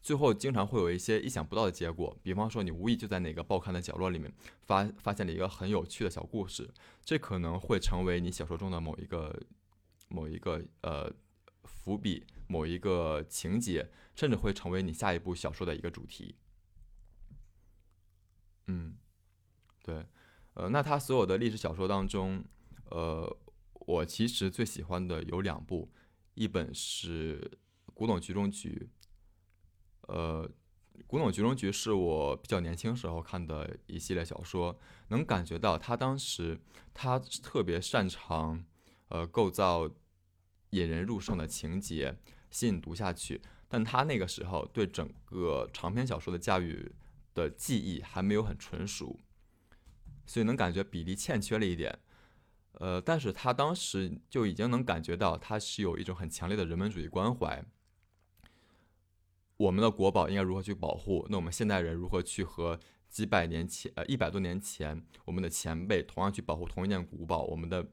[0.00, 4.32] 最后经常会有一些意想不到的结果，比方说你无意就在哪个报刊的角落里面
[4.62, 6.68] 发发现了一个很有趣的小故事，
[7.04, 9.40] 这可能会成为你小说中的某一个
[10.08, 11.12] 某一个呃
[11.62, 16.34] 伏笔，某一个情节，甚至会成为你下一部小说的一个主题。
[18.66, 18.96] 嗯，
[19.84, 20.06] 对，
[20.54, 22.44] 呃，那他所有的历史小说当中，
[22.90, 23.36] 呃，
[23.72, 25.90] 我其实最喜欢的有两部，
[26.34, 27.40] 一本是
[27.94, 28.88] 《古董局中局》，
[30.12, 30.48] 呃，
[31.06, 34.78] 《古董局中局》是我比较年轻时候看的一系列小说，
[35.08, 36.58] 能感觉到他当时
[36.94, 38.64] 他特别擅长，
[39.08, 39.90] 呃，构造
[40.70, 42.18] 引人入胜的情节，
[42.50, 46.94] 吸引读下去，但他那个时候对整个长篇小说的驾驭
[47.34, 49.20] 的技艺还没有很纯熟，
[50.24, 51.98] 所以能感觉比例欠缺了一点。
[52.80, 57.64] 呃，但是他当时就已经能感觉到他是有一种很强烈的人文主义关怀。
[59.58, 61.26] 我们的国宝应该如何去保护？
[61.28, 67.42] 那我们现代人如何去和几百年前呃一百多年前我们的前辈同样去保护同一件古堡？
[67.44, 67.86] 我们的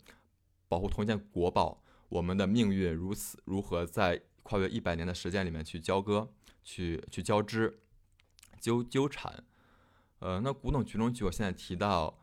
[0.68, 6.32] 保护同一件国宝，我们的命运如此如何在跨越一百年的时间里面去交割、
[6.64, 7.82] 去去交织、
[8.60, 9.44] 纠纠缠？
[10.20, 12.18] 呃，那古董局中局，我现在提到。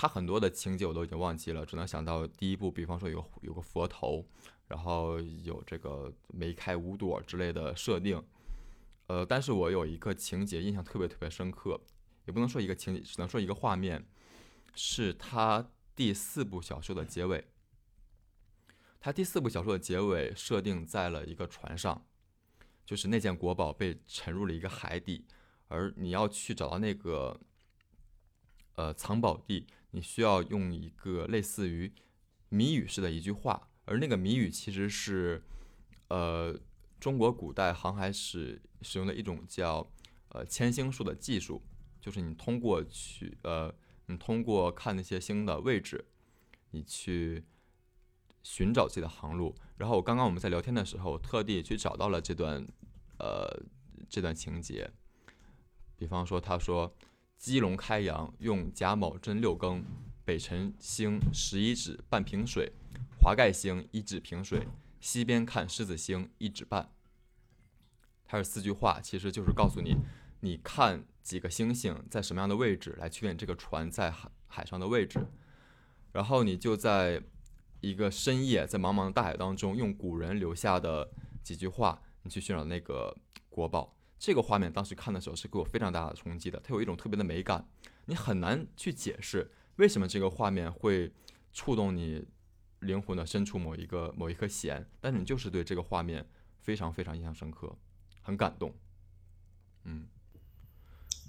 [0.00, 4.24] 他很多的情节我都已经忘记了，只能想到第一部，比方说有有个佛头，
[4.66, 8.24] 然后有这个梅开五朵之类的设定。
[9.08, 11.78] 呃，但是我有一个情节印象特别特别深刻，
[12.24, 14.08] 也不能说一个情节，只能说一个画面，
[14.74, 17.48] 是他第四部小说的结尾。
[19.00, 22.06] 他第四部小说的结尾设定在了一个船上，
[22.86, 25.26] 就是那件国宝被沉入了一个海底，
[25.68, 27.38] 而你要去找到那个
[28.76, 29.66] 呃藏宝地。
[29.92, 31.92] 你需要用一个类似于
[32.48, 35.42] 谜语式的一句话，而那个谜语其实是，
[36.08, 36.58] 呃，
[37.00, 39.92] 中国古代航海史使用的一种叫
[40.28, 41.62] 呃牵星术的技术，
[42.00, 43.74] 就是你通过去呃，
[44.06, 46.04] 你通过看那些星的位置，
[46.70, 47.44] 你去
[48.42, 49.56] 寻找自己的航路。
[49.76, 52.66] 然后我刚刚我们在聊天的时候，特地去找到了这段
[53.18, 53.62] 呃
[54.08, 54.90] 这段情节，
[55.96, 56.94] 比方说他说。
[57.40, 59.82] 基隆开阳，用甲卯针六更，
[60.26, 62.70] 北辰星十一指半平水，
[63.18, 64.68] 华盖星一指平水，
[65.00, 66.92] 西边看狮子星一指半。
[68.26, 69.96] 它是四句话，其实就是告诉你，
[70.40, 75.26] 你看几个星星在什么样的位置，来确定这个船在海海上的位置。
[76.12, 77.22] 然后你就在
[77.80, 81.10] 一个深夜，在茫茫的大海当中，用古人留下的
[81.42, 83.16] 几句话，你去寻找那个
[83.48, 83.96] 国宝。
[84.20, 87.66] 这个画面当时看的时候是给我非常大的冲击的，它有一种特别的美感，
[88.04, 91.10] 你很难去解释为什么这个画面会
[91.54, 92.22] 触动你
[92.80, 97.74] 灵魂的深处某一个某一颗弦，但是你就是对这个画面非常非常印象深刻，
[98.20, 98.74] 很感动。
[99.84, 100.06] 嗯，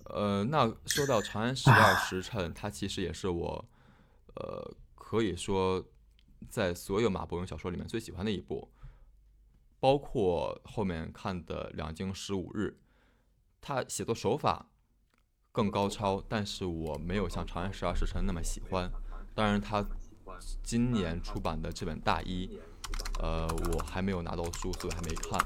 [0.07, 3.65] 呃，那说到《长安十二时辰》，它其实也是我，
[4.35, 5.81] 呃，可以说
[6.49, 8.69] 在所有马伯庸小说里面最喜欢的一部。
[9.81, 12.77] 包括后面看的《两京十五日》，
[13.59, 14.67] 他写作手法
[15.51, 18.91] 更高超，但是我没有像《长安十二时辰》那么喜欢。
[19.33, 19.83] 当然，他
[20.61, 22.47] 今年出版的这本《大一》，
[23.19, 25.43] 呃，我还没有拿到书，所以还没看。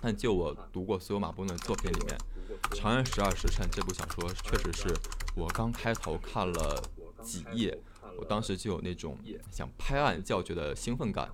[0.00, 2.16] 但就我读过所有马伯庸的作品里面，
[2.76, 4.94] 《长安十二时辰》这部小说确实是
[5.34, 6.80] 我刚开头看了
[7.20, 7.76] 几页，
[8.16, 9.18] 我当时就有那种
[9.50, 11.28] 想拍案叫绝的兴奋感。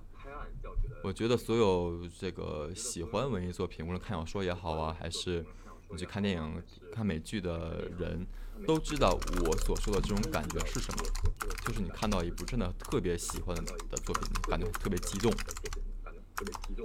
[1.07, 5.45] 我觉得所有这个喜欢文艺作品，无论看小说也好啊，还是
[5.89, 8.27] 你去看电影、看美剧的人，
[8.67, 11.03] 都知道我所说的这种感觉是什么。
[11.65, 15.31] 就是你看到一部真的特别喜欢的作品，感觉特别激动，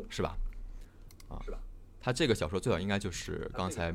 [0.08, 0.38] 是吧？
[1.28, 1.42] 啊，
[2.00, 3.92] 他这个小说最早应该就是刚才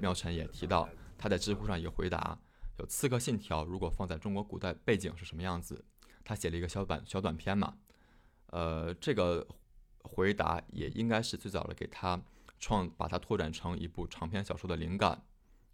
[0.00, 2.36] 妙晨也提到，他在知乎上一个回答，
[2.80, 5.84] 有《刺客信条》如果放在中国古代背景是什么样子？
[6.24, 7.74] 他写了一个小短小短片嘛。
[8.50, 9.46] 呃，这个
[10.10, 12.20] 回答也应该是最早的给他
[12.58, 15.22] 创，把它拓展成一部长篇小说的灵感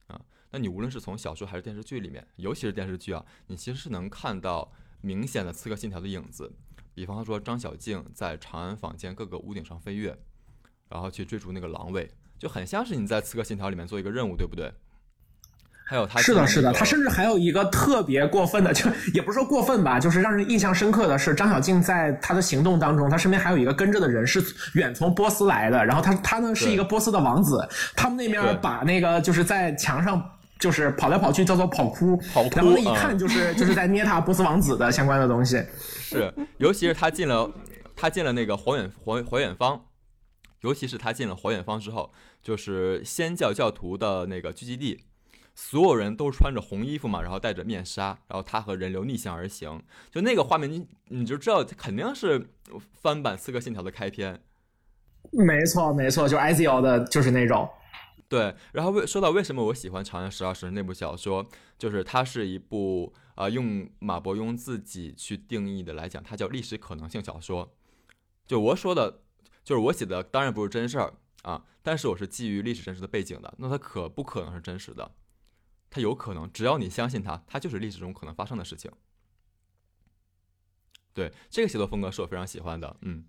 [0.09, 0.20] 啊。
[0.51, 6.53] 那你无论是从小说还是电视剧里面，尤其是电视剧啊，你其实是能看到明显的《刺客信条》的影子。
[6.95, 10.16] 比方说张小静在长安坊间各个屋顶上飞跃，
[10.89, 14.72] 然后去追逐那个狼尾，就很像是你在《刺客信条》里面做一个任务，对不对？
[15.87, 30.22] 还有他是的，是的，他甚至还有一个特别过分的，就也不是说过分吧，就是让人印象深刻的是，张小静在他的行动当中，他身边还有一个跟着的人是远从波斯来的，然后他他呢是一个波斯的王子，他们那边把那个就是在墙上
[30.59, 35.62] 就是跑来跑去叫做跑哭，跑哭，然后一看就是就是在捏他波斯王子的相关的东西，
[36.01, 37.53] 是，尤其是他进了
[37.95, 39.82] 他进了那个火远火火远方，
[40.62, 42.11] 尤其是他进了火远方之后，
[42.43, 45.01] 就是仙教教徒的那个聚集地。
[45.55, 52.49] 所有人都穿着红衣服嘛，然后戴着面纱，然后他和人流逆向而行，就那个画面，你你就知道肯定是
[52.93, 54.43] 翻版《刺客信条》的开篇。
[55.31, 57.69] 没错没错，就 IZO 的就是那种。
[58.29, 61.47] 对，然后为说到为什么我喜欢《长安十二时辰》那部小说，
[61.79, 67.75] 就是它是一部呃用马伯庸自己去定义的来讲，它叫历史可能性小说。
[68.47, 69.21] 就我说的，
[69.63, 75.13] 就是我写的当然不是真事儿啊，但是我是基于历史真实的背景的，那它可不可能是真实的？
[75.95, 78.91] 他有可能，只要你相信他，他就是历史中可能发生的事情。
[81.13, 83.25] 对，这个写作风格是我非常喜欢的，嗯。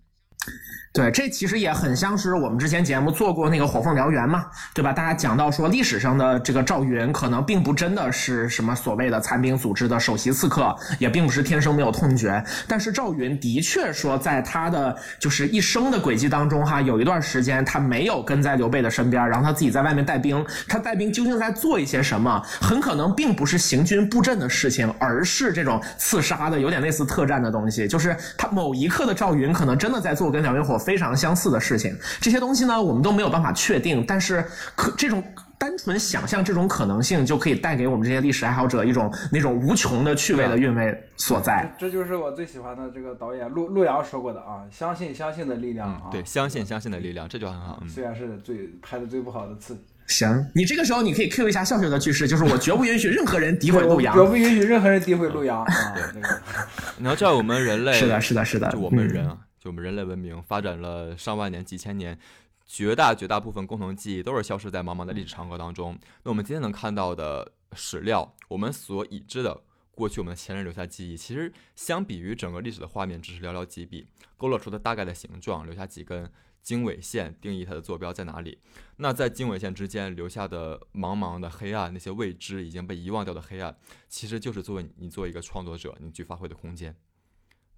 [0.92, 4.94] 对，这其实也很像是我们之前节目做过那个《火凤燎原》嘛，对吧？
[4.94, 12.42] 大家讲到说历史上的这个赵云，可能并不真的是什么所谓的残兵组织的首席刺客，也并不是天生没有痛觉。
[12.66, 20.42] 但是赵云的确说，在他的就是一生的轨迹当中，哈，有一段时间他没有跟在刘备的身边，然后他自己在外面带兵。
[20.66, 22.42] 他带兵究竟在做一些什么？
[22.58, 27.86] 很可能并不是行军布阵的事情，而是这种刺杀的，有点类似特战的东西。
[27.86, 31.96] 就是他某一刻的赵云，可能真的在做跟梁云火非常相似的事情。
[32.20, 34.44] 这些东西呢，我们都没有办法确定，但是
[34.76, 35.24] 可这种
[35.58, 41.74] 单纯想象这种可能性，就可以带给我们这些历史爱好者一种那种无穷的趣味的韵味所在。
[41.78, 47.78] 这就是我最喜欢的这个导演陆陆遥说过的啊，相信相信的力量啊，嗯，对，相信相信的力量，这就很好。
[47.82, 49.74] 嗯，虽然是最拍的最不好的次，
[50.06, 54.14] 行，你这个时候你可以 Q 一下笑笑的句式，就是我绝不允许任何人诋毁陆阳。
[54.14, 55.66] 绝不允许任何人诋毁陆阳啊。
[56.12, 56.28] 这个
[56.98, 59.36] 你要知道，我们人类是的，是的，是的，就我们嗯人啊，
[59.66, 62.16] 就我们人类文明发展了上万年、几千年，
[62.64, 65.98] 绝大绝大部分共同记忆都是消失在茫茫的历史长河当中。
[66.22, 69.60] 那我们今天能看到的史料，我们所已知的
[69.90, 74.06] 过去我们的前人留下记忆，其实相比于整个历史的画面，只是寥寥几笔，
[74.36, 76.30] 勾勒出的大概的形状，留下几根
[76.62, 78.58] 经纬线，定义它的坐标在哪里。
[78.98, 83.76] 那在经纬线之间留下的茫茫的黑暗，那些未知已经被遗忘掉的黑暗，
[84.08, 86.94] 其实就是作为你作为一个创作者，你去发挥的空间。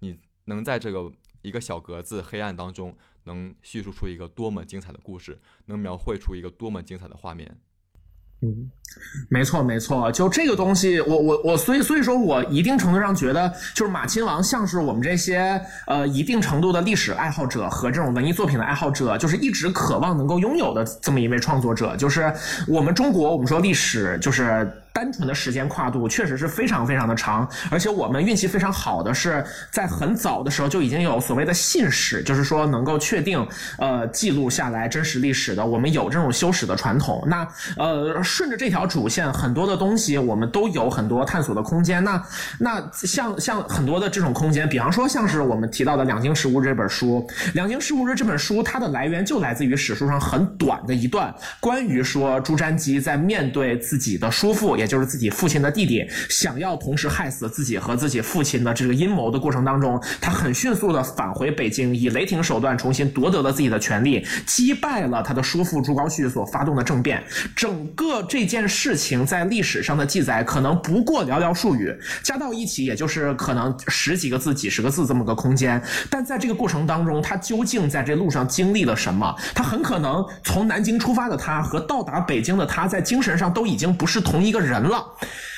[0.01, 1.11] 你能在这个
[1.41, 7.57] 一个小格子黑暗当中，能叙述出一个多么精彩的故事，能描绘出一个多么精彩的画面。
[8.41, 8.71] 嗯，
[9.29, 21.97] 没错没错，就这个东西，我我我，所以所以说我一定程度上觉得，就是马亲王像是我们这些呃一定程度的历史爱好者和这种文艺作品的爱好者，就是一直渴望能够拥有的这么一位创作者。
[21.97, 22.33] 就是
[22.67, 24.71] 我们中国，我们说历史就是。
[24.99, 29.41] 单纯的时间跨度确实是非常非常的长，而且我们运气非常好的是
[29.71, 33.47] 在很早的时候就已经有所谓的信史，就是说能够确定
[33.77, 37.23] 呃记录下来真实历史的，我们有这种修史的传统。
[37.27, 37.47] 那
[37.77, 42.03] 呃顺着这条主线，很多的东西我们都有很多探索的空间。
[42.03, 42.21] 那
[42.59, 67.23] 那像像很多的这种空间，比方说像是我们提到的《两京十五日》这本书，《两京十五日》这本书它的来源就来自于史书上很短的一段关于说朱瞻基在面对自己的叔父，也就是自己父亲的弟弟，想要同时害死自己和自己父亲的这个阴谋的过程当中，他很迅速的返回北京，以雷霆手段重新夺得了自己的权利，击败了他的叔父朱高煦所发动的政变。
[67.55, 75.81] 整个这件事情在历史上的记载可能不过寥寥数语，加到一起也就是可能十几个字、几十个字这么个空间。
[76.09, 79.35] 但在这个过程当中，他究竟在这路上经历了什么？
[79.53, 85.05] 他很可能从南京出发的他和到达北京的他在精神上都已经不是同一个人人了。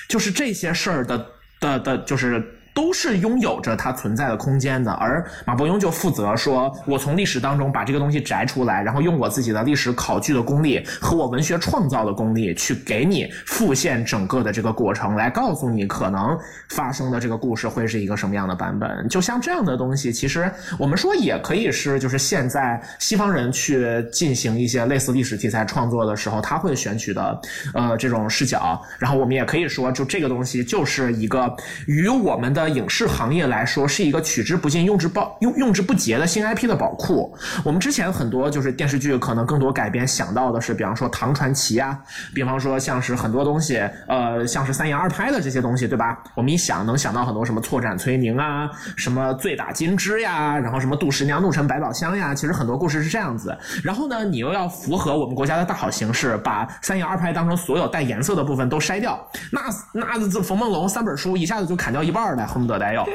[0.07, 1.25] 就是这些事儿的
[1.59, 4.91] 的的，就是都是拥有着它存在的空间的。
[4.93, 16.37] 而马伯庸就负责说，我从历史当中把这个东西摘出来，然后用我自己的历史考据的功力和我文学创造的功力，去给你复现整个的这个过程，来告诉你可能
[16.69, 19.07] 发生的这个故事会是一个什么样的版本。
[19.09, 27.41] 就像这样的东西，其实我们说也可以是，就是现在西方人去进行一些类似历史题材创作的时候，他会选取的
[27.73, 28.81] 呃这种视角。
[28.97, 31.53] 然后我们也可以说，就这个东西就是一个
[31.87, 37.35] 与我们的影视行业来说，是一个取之不尽、用之不用用之不竭的新 IP 的宝库。
[37.63, 41.97] 我们之前很多就是电视剧可能更多改编想到的是，比方说《唐传奇》啊，
[42.33, 46.17] 比方说像是很多东西，呃，像是三言二拍的这些东西，对吧？
[46.35, 53.57] 我们一想能想到很多什么错斩崔宁啊，什么醉打金枝呀，然后什么杜十娘怒沉百宝箱呀，其实很多故事是这样子。
[53.83, 59.19] 然后呢，你又要符合我们国家的大好形势，把三言二拍当中所有带颜色的部分都筛掉，
[59.51, 59.61] 那
[59.93, 63.07] 那这冯梦龙三本书一下子就砍掉一半了，恨不得得有。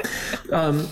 [0.51, 0.87] 嗯，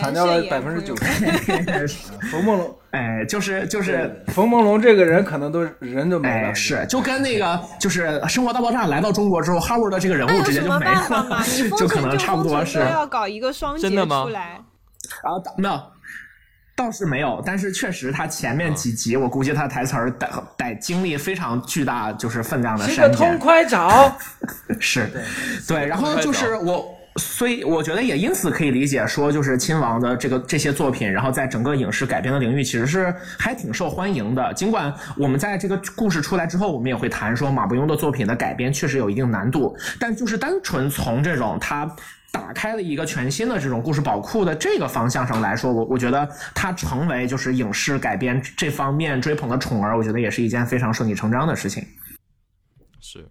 [0.00, 1.88] 砍掉了百分之九十。
[2.30, 4.24] 冯梦龙，哎，就是就是。
[4.28, 6.48] 冯梦龙这个人可能都人都没了。
[6.48, 14.60] 哎，是，就跟那个就是《生活大爆炸》来到中国之后，哈沃的这个人物直接就没了，封就可能差不多是要搞一个双节真的吗出来。
[15.22, 15.80] 啊，没有，
[16.76, 24.16] 倒是没有，但是确实他前面几集，我估计他台词儿得得经历非常巨大就是分量的是个痛，快找，
[24.78, 25.08] 是，
[25.66, 26.97] 对，然后就是我。
[27.18, 34.54] 所以我觉得也因此可以理解说，就是亲王的这个这些作品，然后在整个影视改编的领域其实是还挺受欢迎的。
[34.54, 41.90] 尽管我们在这个故事出来之后，我们也会谈说马伯庸的作品的改编确实有一定难度，但就是单纯从这种他。
[42.30, 51.82] 打开了一个全新的这种故事宝库的这个方向上来说，我我觉得他成为就是影视改编这方面追捧的宠儿，我觉得也是一件非常顺理成章的事情。
[53.00, 53.26] 是，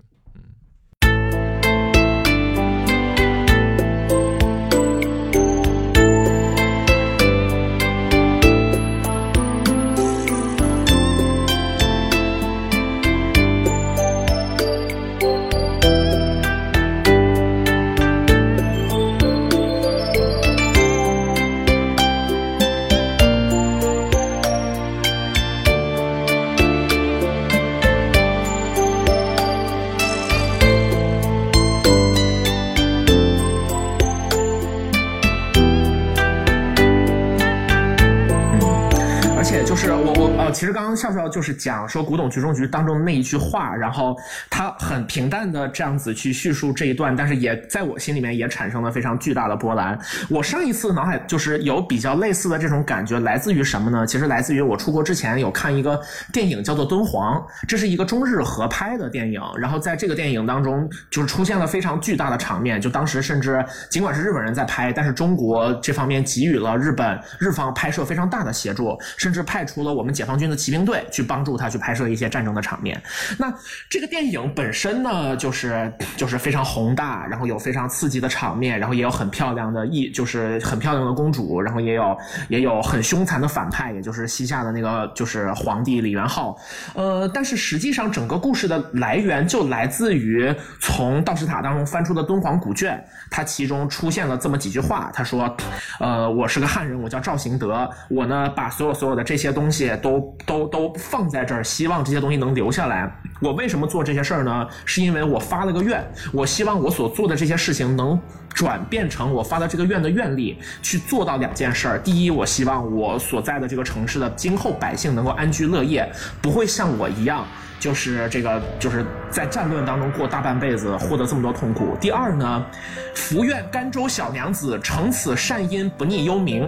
[40.51, 44.15] 其实刚刚笑笑就是讲说《古董局中局》当中那一句话，然后
[44.49, 49.97] 他很平淡的这样子去叙述这一段，但是也在我心里面也产生了非常巨大的波澜。
[50.29, 54.05] 我上一次脑海就是有比较类似的这种感觉，来自于什么呢？
[54.05, 55.99] 其实来自于我出国之前有看一个
[56.31, 73.01] 电影叫做《敦煌》，这是一个中日合拍的电影，然后在这个电影当中就是出现了非常巨大的场面，就当时甚至尽管是日本人在拍，但是中国这方面给予了日本日方拍摄非常大的协助，甚至派出了我们解放军的骑兵队去帮助他去拍摄一些战争的场面。
[73.37, 73.53] 那
[73.89, 82.17] 这个电影本身呢，就是就是非常宏大，然后有非常刺激的场面，然后也有很漂亮的艺，就是很漂亮的公主，然后也有
[82.49, 86.57] 也有很凶残的反派，也就是西夏的那个就是皇帝李元昊。
[86.95, 95.55] 呃，但是实际上整个故事的来源就来自于从道士塔当中翻出的敦煌古卷，它其中出现了这么几句话，他说，
[95.99, 103.11] 呃，我是个汉人，我叫赵行德，我呢把所有所有的这些东西都 都都放在这儿，希望这些东西能留下来。
[103.39, 104.67] 我为什么做这些事儿呢？
[104.85, 106.03] 是因为我发了个愿，
[106.33, 108.19] 我希望我所做的这些事情能
[108.49, 111.99] 转变成我发的这个愿的愿力，去做到两件事儿。
[111.99, 116.11] 第一，我希望我所在的这个城市的今后百姓能够安居乐业，
[116.41, 117.45] 不会像我一样。
[117.79, 121.95] 就是这个，就是在战乱当中过大半辈子，获得这么多痛苦。
[122.01, 122.65] 第二呢，
[123.13, 126.67] 福愿甘州小娘子成此善因，不逆幽冥。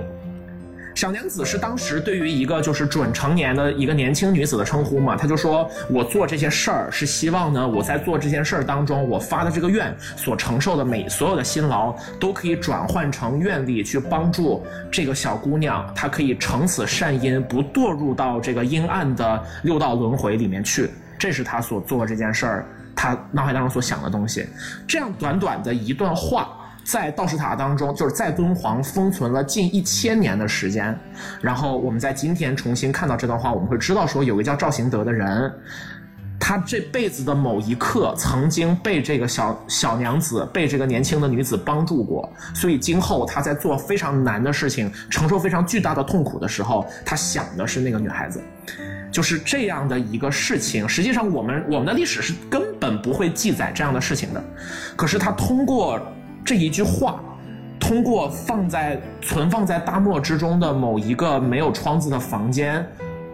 [0.99, 20.89] 小娘子是当时对于一个就是准成年的一个年轻女子的称呼嘛，她就说我做这些事儿是希望呢，我在做这件事儿当中，我发的这个愿所承受的每所有的辛劳都可以转换成愿力去帮助这个小姑娘，她可以成此善因，不堕入到这个阴暗的六道轮回里面去。
[21.17, 24.45] 这是她所做这件事儿，她脑海当中所想的东西。
[24.85, 26.57] 这样短短的一段话。
[26.89, 30.97] 在道士塔当中，就是在敦煌封存了近一千年的时间，
[31.39, 35.53] 然后我们在今天重新看到这段话，我们会知道说有个叫赵行德的人，
[36.39, 48.41] 他这辈子的某一刻曾经被这个小小娘子、被这个年轻的女子帮助过，所以今后他在做非常难的事情、承受非常巨大的痛苦的时候，他想的是那个女孩子。
[49.11, 54.43] 就是这样的一个事情，实际上我们我们的历史是根本不会记载这样的事情的，
[54.95, 56.01] 可是他通过。
[56.49, 57.21] 这一句话，
[57.79, 62.83] 通过放在存放在大漠之中的某一个没有窗子的房间，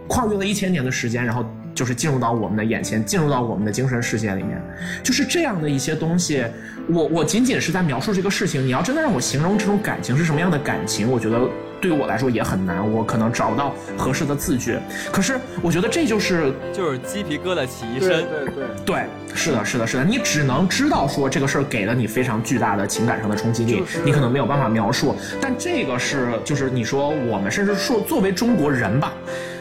[0.06, 1.42] 跨越了一千年的时间，然后
[1.74, 4.60] 就是进入到我们的眼前，进入到我们的精神世界里面，
[5.02, 6.44] 就是这样的一些东西。
[6.90, 11.40] 我我仅仅是在描述这个事情，你要真的让我形容这种感情是什么样的感情，我觉得
[11.80, 14.78] 对于我来说也很难，我可能找不到合适的字句。
[15.12, 18.08] 可是我觉得这就是就是鸡皮疙瘩起一身。
[18.26, 25.14] 对对，对，是的，是的，是的，你只能知道说这个事儿给了你非常巨大的情感上的冲击力，就是你可能没有办法描述。
[25.40, 29.12] 但这个是，就是你说我们，甚至说作为中国人吧，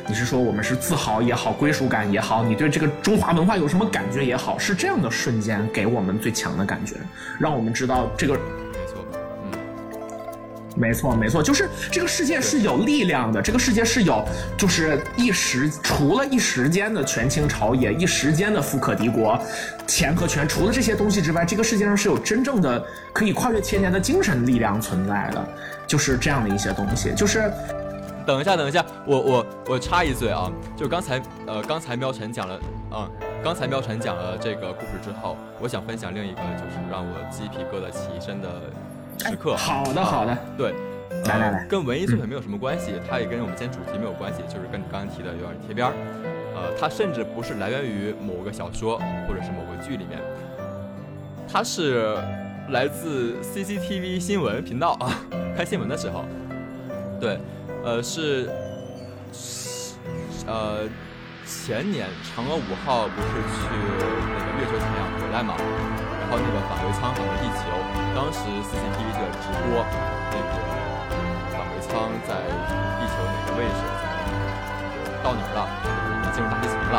[0.08, 6.96] 你是说我们是自豪也好，归属感也好，你对这个中华文化有什么感觉也好，是这样的瞬间给我们最强的感觉，
[7.40, 8.40] 让我们知道这个
[10.76, 14.24] 没错，没错，就是这个世界是有力量的，这个世界是有，
[14.58, 19.40] 就是一时除了一时间的权倾朝野，一时间的富可敌国，
[19.88, 25.48] 钱和权，除了这些东西之外，这个世界上是有真正的可以跨越千年的精神力量存在的，
[25.88, 27.50] 就是这样的一些东西，就是
[28.26, 32.60] 等一下，等一下，我我我插一嘴啊，就刚才呃，刚才喵晨讲了，
[32.92, 33.10] 嗯，
[33.42, 38.50] 刚才喵晨讲了这个故事之后，我想分享另一个就是让我鸡皮疙瘩起一身的
[39.20, 39.56] 时刻。
[39.56, 40.74] 好的，好的，对，
[41.26, 45.94] 来来来呃，跟文艺作品没有什么关系，它也跟我们今天主题没有关系，就是跟你刚刚提的有点贴边儿。
[46.56, 48.98] 呃，它甚至不是来源于某个小说
[49.28, 50.20] 或者是某个剧里面，
[51.52, 52.16] 它是
[52.70, 55.20] 来自 CCTV 新闻频道啊，
[55.56, 56.24] 开新闻的时候，
[57.20, 57.38] 对，
[57.84, 58.50] 呃是，
[60.48, 60.88] 呃
[61.46, 63.68] 前年嫦娥五号不是去
[64.00, 65.56] 那个月球采样回来嘛，
[66.26, 67.70] 然后那个返回舱返回地球，
[68.18, 69.86] 当时 CCTV 就在直播
[70.34, 70.58] 那个
[71.54, 72.34] 返回舱在
[72.98, 76.98] 地球哪个位置，就是到哪儿了，已经进入大气层了，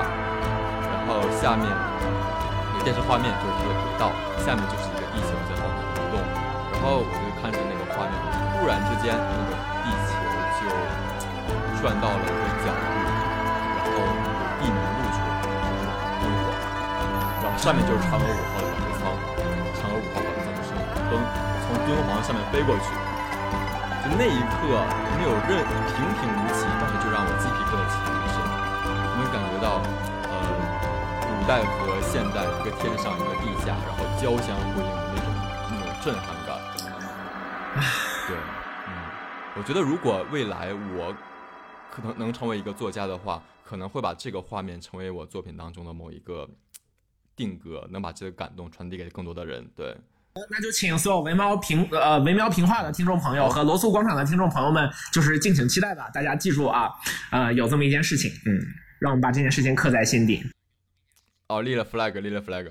[0.95, 4.15] 然后下面那个电视画面就是它的轨道，
[4.47, 6.23] 下面就是一个地球在往哪移动，
[6.71, 8.15] 然后我就看着那个画面，
[8.55, 10.15] 突然之间那个地球
[10.63, 10.71] 就
[11.83, 12.95] 转到了一个角度，
[13.75, 14.07] 然后
[14.63, 15.35] 地面露出了
[16.23, 16.55] 灯火，
[17.43, 18.63] 然后上面就是嫦娥五号
[21.87, 22.91] 敦煌上面飞过去，
[24.03, 24.67] 就那一刻
[25.17, 28.37] 没有任平平无奇，但是就让我鸡皮疙瘩起了一身，
[29.15, 29.79] 能感觉到
[30.27, 30.35] 呃
[31.23, 35.31] 古代和现代一个天上一个地下，然后交相辉映的那种
[35.71, 36.59] 那种震撼感。
[38.27, 38.37] 对，
[38.89, 38.91] 嗯，
[39.55, 41.15] 我觉得如果未来我
[41.89, 46.49] 可能能成为一个作家的话，可能会把这个画面成为我作品当中的某一个
[47.37, 49.71] 定格，能把这个感动传递给更多的人。
[49.77, 49.97] 对，
[50.51, 56.11] 那就请所有维喵评呃维喵评话的听众朋友和罗素广场的听众朋友们，就是敬请期待吧。
[56.13, 56.91] 大家记住啊，
[57.31, 58.61] 呃，有这么一件事情，嗯，
[59.01, 60.43] 让我们把这件事情刻在心底。
[61.49, 62.69] 哦，立了 flag，立了 flag。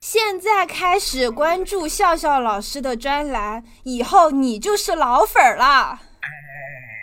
[0.00, 6.00] 现在开始关注笑笑老师的专栏，以后你就是老粉儿啦。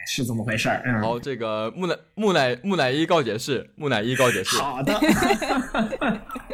[0.07, 4.55] 是这么回事儿，嗯，好，这个木乃木乃木乃伊告解释，木乃伊告解释。
[4.57, 4.93] 好的，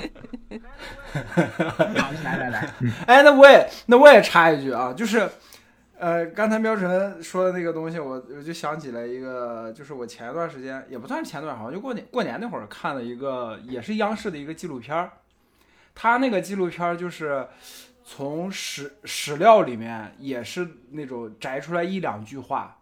[1.97, 2.70] 好，来来来，
[3.05, 5.30] 哎，那我也那我也插一句啊，就是，
[5.97, 15.12] 呃，刚才喵晨说的那个东西，我我就想起来一个，就是我前一段时间也不算前段，好像就过年过年那会儿看了一个，也是央视的一个纪录片儿。
[15.93, 17.45] 他那个纪录片儿就是
[18.05, 22.78] 从史史料里面也是那种摘出来一两句话，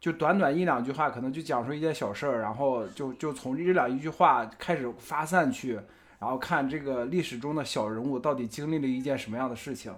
[0.00, 5.80] 就短短一两句话，可能就讲述一件小事儿，然后就就从这两一句话开始发散去，
[6.22, 9.92] 然后看这个历史中的小人物到底经历了一件什么样的事情。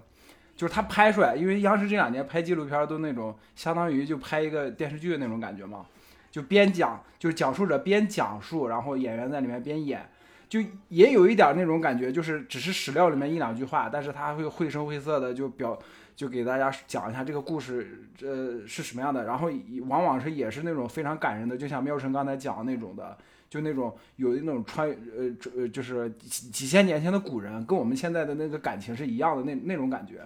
[0.55, 5.85] 就是他拍出来，因为央视这两年拍纪录片都那种相当于就拍一个电视剧的那种感觉嘛，
[6.31, 10.09] 就边讲就是讲述者边讲述，然后演员在里面边演，
[10.49, 15.77] 就也有一点那种感觉，就是只是史料里面一两句话，但是他会绘声绘色的就表
[16.15, 19.51] 就给大家讲一下这个故事，呃是什么样的，然后
[19.87, 23.17] 往往是也是那种非常感人的，就像喵晨刚才讲的那种的，
[23.55, 30.17] 就那种有那种穿呃这呃就是几几千年前的古人跟我们现在的那个感情是一样的那那种感觉，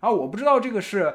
[0.00, 1.12] 然后我不知道这个是，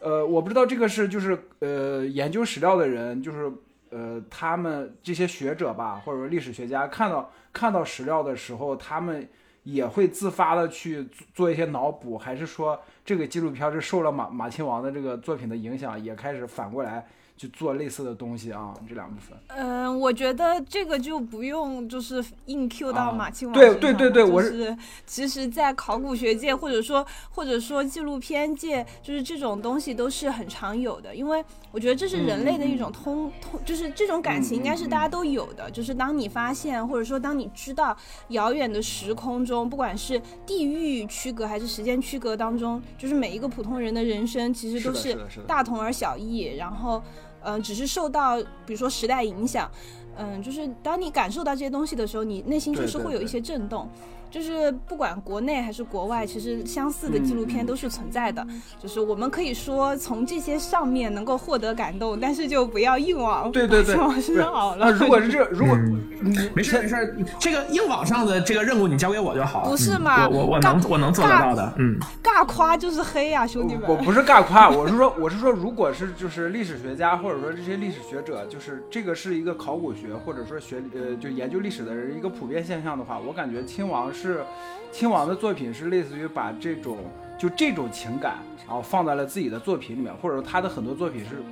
[0.00, 3.52] 呃我不知道这个是就是呃研究史料的人就是。
[3.90, 9.28] 呃，他们这些学者吧，或者说历史学家，看到看到史料的时候，他们
[9.62, 17.06] 也会自发的去做做一些脑补，还是说这个纪录片是受了马马亲王的这个作品的影响，也开始反过来
[17.36, 18.72] 去做类似的东西啊？
[18.88, 19.36] 这两部分。
[19.48, 37.96] 嗯，我觉得这个就不用就是硬 Q 到啊马亲王对身上对对对了我就是是其实，在考古学界或者说或者说纪录片界，就是这种东西都是很常有的，因为我觉得这是人类的一种通通，就是这种感情应该是大家都有的，就是当你发现或者说当你知道
[38.28, 45.18] 遥远的时空中，不管是地域区隔还是时间区隔当中，就是每一个普通人的人生其实都是
[45.48, 47.02] 大同而小异，然后。
[47.44, 48.36] 嗯、只是受到
[48.66, 49.70] 比如说时代影响，
[50.16, 53.88] 嗯，就是当你感受到这些东西的时候，你内心就是会有一些震动。
[54.34, 58.44] 就是不管国内还是国外，其实相似的纪录嗯片都是存在的。
[58.82, 64.86] 就是我们可以说从这些上面能够获得感动，但是就不要硬往对对对，往身上好了。
[64.86, 65.78] 那如果是这，如果
[66.20, 69.70] 你没事没事，这个硬往上的这个任务你交给我就好了。
[69.70, 71.96] 不是嗯嘛我我我能我能做得到的，嗯。
[72.20, 73.84] 尬夸就是黑呀、兄弟们。
[73.88, 84.42] 我不是尬夸，我是说，我是说，如果是就是历史学家或者说这些历史学者，就是这个是一个考古学或者说学呃就研究历史的人一个普遍现象的话，我感觉亲王是是
[84.90, 86.98] 亲王的作品是类似于把这种
[87.36, 91.42] 就这种情感，然后放在了自己的作品里面，或者说他的很多作品是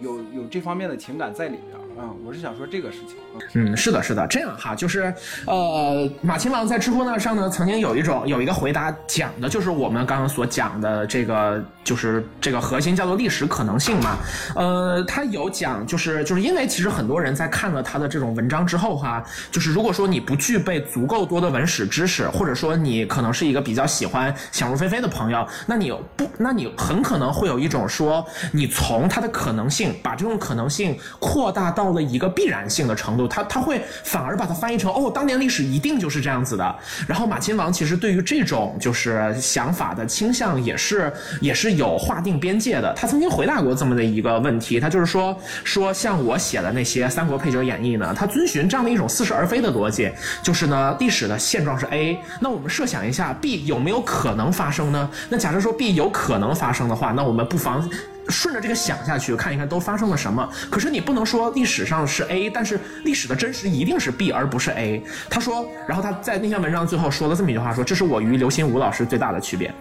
[0.00, 1.79] 有有这方面的情感在里边。
[2.02, 3.16] 嗯，我是想说这个事情。
[3.54, 5.12] 嗯，是的，是的，这样哈，就是
[5.46, 14.16] 呃，马亲王在知乎那上呢，曾经有一种有一个回答，讲的就是我们刚刚所讲的这个，就是这个核心叫做历史可能性嘛。
[14.56, 36.76] 呃，他有讲，就是就是因为其实很多人在看了他的这种文章之后哈，就是如果说你不具备足够多的文史知识，或者说你可能是一个比较喜欢想入非非的朋友，那你不，那你很可能会有一种说，你从他的可能性，把这种可能性扩大到到了一个必然性的程度，他他会反而把它翻译成哦，当年历史一定就是这样子的。
[37.08, 42.92] 然后马亲王其实对于这种就是想法的倾向也是也是有划定边界的。
[42.94, 50.08] 他曾经回答过这么的一个问题，他就是说说像我写的那些《三国配角演义》呢，它遵循这样的一种似是而非的逻辑，
[50.44, 55.10] 就是呢历史的现状是 A，那我们设想一下 B 有没有可能发生呢？
[55.28, 57.90] 那假设说 B 有可能发生的话，那我们不妨。
[58.30, 60.48] 顺着这个想下去，看一看都发生了什么。
[60.70, 65.02] 可是你不能说历史上是 A，但是历史的真实一定是 B 而不是 A。
[65.28, 69.72] 他说，然后他在那篇文章最后说了这么一句话，说这是我与刘心武老师最大的区别，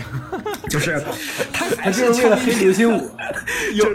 [0.70, 1.02] 就是
[1.52, 3.10] 他他还就是 是为了黑刘心武，
[3.74, 3.86] 有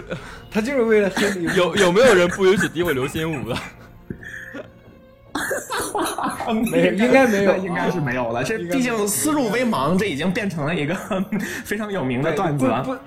[0.50, 1.54] 他就是为了黑刘。
[1.54, 3.56] 有有没有人不允许诋毁刘心武的？
[6.70, 8.42] 没有应该没有应该是没有了。
[8.42, 10.96] 这毕竟思路微茫，这已经变成了一个
[11.64, 12.82] 非常有名的段子了。
[12.82, 12.98] 不不，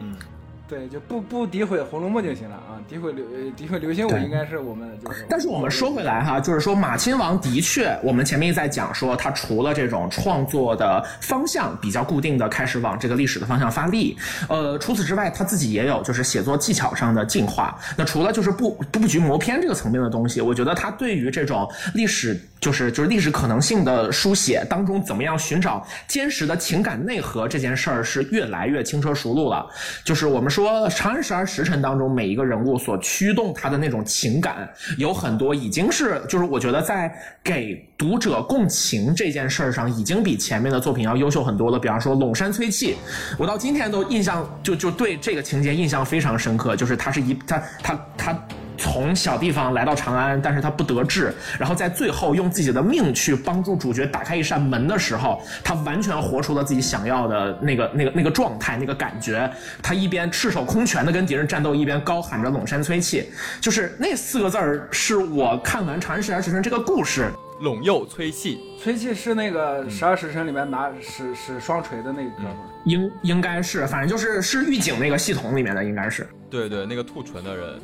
[0.69, 2.77] 对，就不不诋毁《红楼梦》就行了啊！
[2.87, 5.25] 诋毁刘呃诋毁刘心武应该是我们就是。
[5.27, 14.15] 但是我们说回来哈，就是说马亲王的确，我们前面在讲说，他除了这种创作的方向比较固定的开始往这个历史的方向发力，
[14.47, 17.75] 呃，除此之外，他自己也有就是写作技巧上的进化。
[17.97, 29.65] 那除了就是布布局谋篇这个层面的东西，我觉得他对于这种历史就是就是历史可能性的书写当中，怎么样寻找坚实的情感内核这件事儿是越来越轻车熟路了。
[30.03, 37.11] 就是我们说《长安十二时辰》当中每一个人物所驱动他的那种情感，有很多已经是就是我觉得在
[37.43, 41.79] 给读者共情这件事儿上，已经比前面的作品要优秀很多了。
[41.79, 42.93] 比方说《陇山崔气》，
[43.37, 48.47] 我到今天都印象就就对这个情节印象非常深刻，就是他是一他他他。
[48.79, 59.51] 从小地方来到长安，但是他不得志，然后在最后用自己的命去帮助主角打开一扇门的时候，他完全活出了自己想要的那个、那个、那个状态、那个感觉。
[59.83, 67.29] 他一边赤手空拳的跟敌人战斗，一边高喊着“陇山崔气”，就是那四个字儿，是我看完《长安十二时辰》这个故事，
[67.61, 72.69] 陇右崔气，崔气是那个十二时辰里面拿使使双锤的那个哥们儿。
[72.85, 76.27] 应应该是，反正就是是狱警那个系统里面的，应该是。
[76.49, 77.75] 对对，那个吐唇的人，《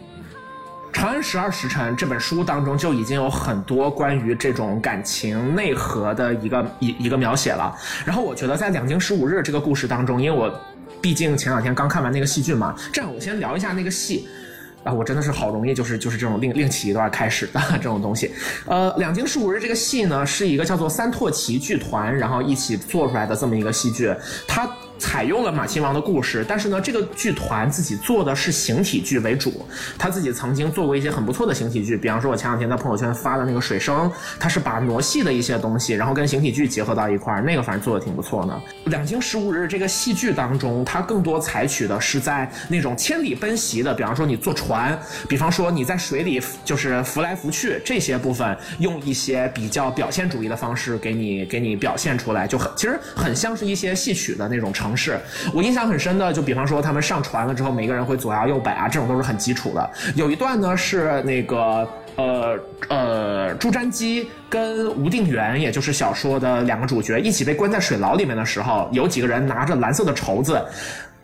[0.96, 7.76] 长安十二时辰》这本书当中就已经有很多关于这种感情内核的一个一一个描写了。
[8.06, 10.50] 然后我觉得在《两京十五日》这个故事当中，因为我
[11.02, 14.26] 毕竟前两天刚看完那个戏剧嘛，这样我先聊一下那个戏。
[14.86, 18.32] 啊，我真的是好容易就是就是这种另另起一段开始的 这种东西。
[18.66, 24.16] 呃，《两京十五日》这个戏呢，是一个叫做三拓奇剧团，然后一起做出来的这么一个戏剧，
[24.48, 24.66] 它。
[24.98, 29.66] 采用了马亲王的故事，但是呢，这个剧团自己做的是形体剧为主。
[29.98, 38.54] 他自己曾经做过一些很不错的形体剧，比方说，我前两天在朋友圈发的那个《水生》，他是把傩戏的一些东西，然后跟形体剧结合到一块儿，那个反正做的挺不错的。
[38.90, 55.20] 《两京十五日》这个戏剧当中，它更多采取的是在那种千里奔袭的，比方说你坐船，比方说你在水里就是浮来浮去这些部分，用一些比较表现主义的方式给你给你表现出来，就很其实很像是一些戏曲的那种城市。
[55.52, 59.90] 我印象很深的，就比方说他们上船了之后，每个人会左摇右摆啊，这种都是很基础的。
[60.16, 70.62] 有一段呢是那个呃呃朱瞻基跟吴定远，也就是小说的两个主角一起被关在水牢里面的时候，有几个人拿着蓝色的绸子。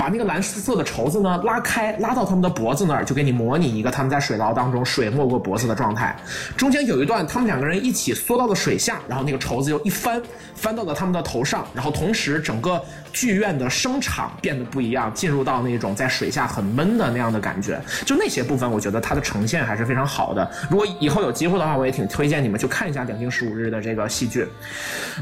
[0.01, 6.15] 把那个蓝色的绸子呢拉开，拉到他们的脖子那儿，就给你模拟一个他们在水牢当中水没过脖子的状态。
[6.57, 10.19] 中间有一段，他们两个人一起缩到了水下，然后那个绸子又一翻，
[10.55, 12.83] 翻到了他们的头上，然后同时整个
[13.13, 17.79] 剧院的声场变得不一样，进入到那种在水下很闷的那样的感觉。
[18.03, 20.49] 就那些部分，我觉得它的呈现还是非常好的。
[20.67, 24.47] 如果以后有机会的话，我也挺推荐你们去看一下《两京十五日》的这个戏剧。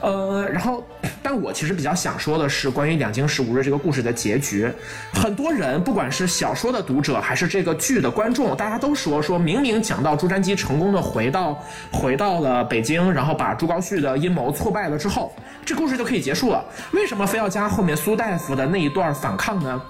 [0.01, 0.81] 呃，然后，
[1.21, 4.71] 但我其实比较想说的是关于《两京十五日》这个故事的结局。
[5.13, 11.61] 很多人，不管是小说的读者还是这个剧的观众，大家都说，说明明讲到朱瞻基成功的回到
[11.91, 15.33] 回到了北京，然后把朱高煦的阴谋挫败了之后，
[15.65, 16.63] 这故事就可以结束了。
[16.91, 19.81] 为什么非要加后面苏大夫的那一段反抗呢？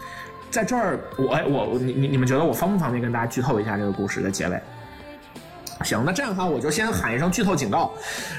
[0.52, 4.60] 在这儿，我哎我我你你你们觉得我方不方便跟大家剧透一下这个故事的结尾？
[5.84, 7.94] 行，那这样的话，我就先喊一声剧透警告。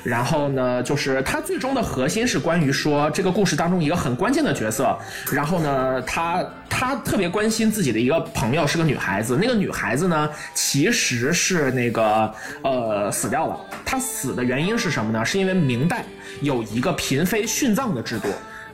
[0.04, 4.96] 然后呢，就是它最终的核心是关于说这个故事当中一个很关键的角色。
[5.32, 12.32] 然后呢，他他特别关心自己的一个朋友是个女孩子，那个女孩子呢其实是那个
[12.62, 13.58] 呃死掉了。
[13.84, 15.24] 她死的原因是什么呢？
[15.24, 16.04] 是因为明代
[16.42, 18.28] 有一个嫔妃殉葬的制度。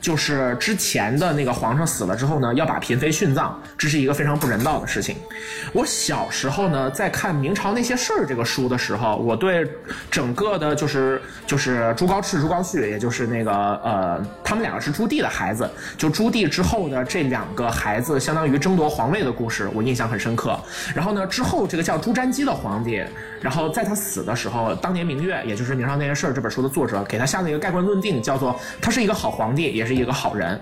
[0.07, 5.17] 就是之前的那个皇上死了之后呢，要把嫔妃殉葬，这是一个非常不人道的事情。
[5.73, 9.69] 我小时候呢，在看《明朝那些事儿》这个书的时候，我对
[10.09, 13.51] 整个的就是就是朱高炽、朱高煦，也就是那个
[13.83, 20.57] 呃，他们两个是朱棣的孩子，就朱棣之后的这两个孩子，相当于争夺皇位的故事，我印象很深刻。
[20.95, 23.03] 然后呢，之后这个叫朱瞻基的皇帝，
[23.41, 30.59] 然后在他死的时候，当年明月，也就是《明朝那些事儿》这本书的作者，给他下了一个盖棺论定，叫做他是一个好皇帝，也是一个好人。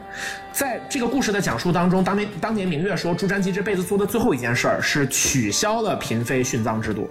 [0.52, 7.10] 在这个故事的讲述当中，当年当年明月说，朱瞻基这辈子做的最后一件事儿是取消了嫔妃殉葬制度。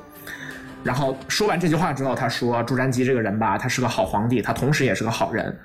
[0.82, 5.58] 然后说完这句话之后，他说：“朱瞻基这个人吧，他是个好皇帝，他同时也是个好人。”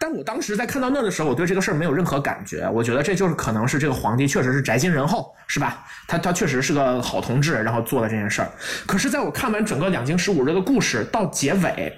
[0.00, 2.68] 但我当时在看到那的时候，我对这个事儿没有任何感觉。
[2.68, 5.86] 我觉得这就是可能是这个皇帝确实是宅心仁厚，是吧？
[6.08, 8.50] 他他确实是个好同志，然后做了这件事儿。
[8.84, 11.96] 可是，在我看完整个两京十五日的故事到结尾，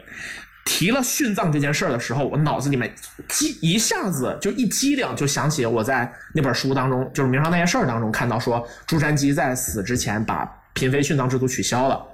[0.67, 2.93] 提了殉葬这件事儿的时候，我脑子里面
[3.29, 12.05] 激一下子就一激灵，就想起我在那本书当中，就是《明朝那些事儿》当中看到说，朱瞻基在死之前把嫔妃殉葬制度取消了。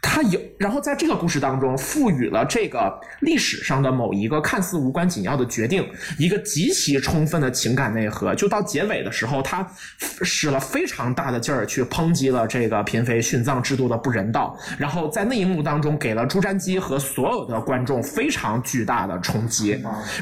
[0.00, 5.86] 他有，然后在这个故事当中赋予了这个历史上的某一个看似无关紧要的决定
[6.18, 8.34] 一个极其充分的情感内核。
[8.34, 9.68] 就到结尾的时候，他
[10.22, 19.72] 使了非常大的劲儿去抨击了这个嫔妃殉葬制度的不人道，然后在那一幕当中给了朱瞻基和所有的观众非常巨大的冲击。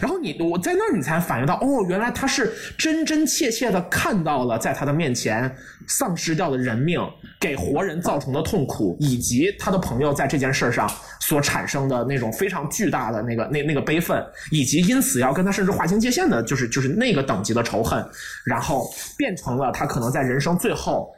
[0.01, 5.55] 然后你我在那儿你才反应到，哦，原来他是真真切切的看到了在他的面前
[5.87, 7.01] 丧失掉的人命
[7.39, 10.91] 给活人造成的痛苦，以及及他的朋友在这件事上
[11.21, 18.03] 所产生的那种非常巨大的那个那那个悲愤，以及因此要跟他甚至划清界限的，就是就是那个等级的仇恨，
[18.45, 21.15] 然后变成了他可能在人生最后。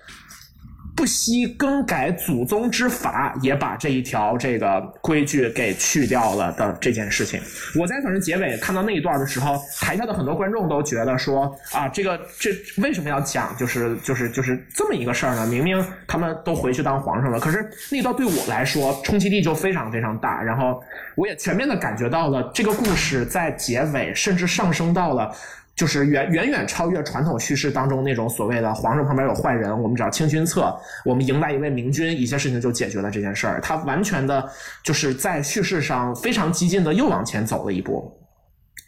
[0.98, 7.40] 不惜更改祖宗之法，也把这一条这个规矩给去掉了的这件事情。
[7.78, 12.50] 我在反正结尾看到那一段的时候，台下的很多观众都觉得说啊，这个这
[12.82, 15.46] 为什么要讲就是就是就是这么一个事儿呢？
[15.46, 20.42] 明明他们都回去当皇上了，可是那段对我来说冲击力就非常非常大。
[20.42, 20.82] 然后
[21.14, 25.32] 我也全面的感觉到了这个故事在结尾甚至上升到了。
[25.78, 33.60] 就是远远远超越传统叙事当中那种所谓的皇上旁边有坏人，我们只要清君侧，我们迎来一位明君，一些事情就解决了这件事儿。
[33.60, 34.44] 他完全的
[34.82, 38.12] 就是在叙事上非常激进的又往前走了一步。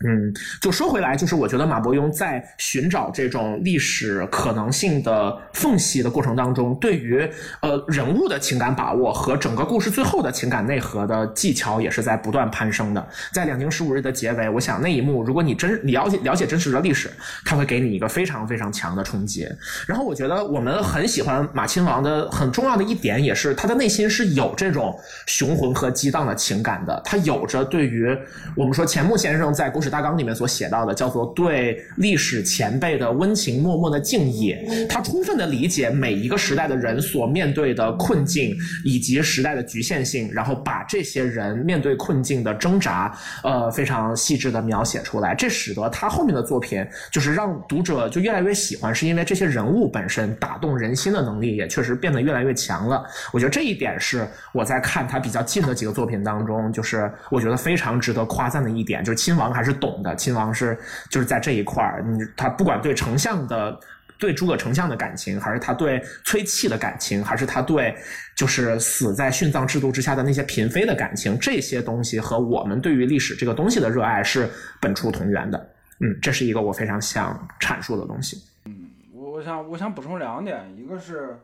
[0.03, 0.33] 嗯，
[0.63, 7.29] 就说回来，就是我觉得马伯庸在寻找这种历史可能性的缝隙的过程当中，对于
[7.61, 13.09] 呃人物的情感把握和整个故事最后的情感内核的技巧，也是在不断攀升的。
[13.31, 17.11] 在两京十五日的结尾，我想那一幕，如果你真了解了解真实的历史，
[17.45, 19.47] 它会给你一个非常非常强的冲击。
[19.87, 28.17] 然后我觉得我们很喜欢马亲王的很重要的一点，也是他的内心是有这种雄浑和激荡的情感的，他有着对于
[28.57, 29.90] 我们说钱穆先生在故事。
[29.91, 34.57] 大纲里面所写到的，叫做对历史前辈的温情脉脉的敬意。
[34.89, 43.13] 他充分的理解每一个时代的人所面对的困境以及时代的局限性，然后把这些人面对困境的挣扎，
[43.43, 45.35] 呃，非常细致的描写出来。
[45.35, 53.05] 这使得他后面的作品就是让读者就越来越喜欢，是因为这些人物本身打动人心的能力也确实变得越来越强了。
[53.33, 59.71] 我觉得这一点是我在看他比较近的几个作品当中，就是我觉得非常值得夸赞的一点，就是亲王还是。
[59.81, 60.79] 懂的亲王是
[61.11, 63.77] 就是在这一块儿，你他不管对丞相的
[64.19, 67.97] 对诸葛丞相的感情，还是他对崔器的感情，还是他对
[68.37, 74.49] 就是死在殉葬制度之下的那些嫔妃的感情，这些东西和我们对于历史这个东西的热爱是
[74.81, 75.71] 本初同源的。
[76.01, 78.41] 嗯，这是一个我非常想阐述的东西。
[78.67, 81.37] 嗯，我我想我想补充两点，一个是。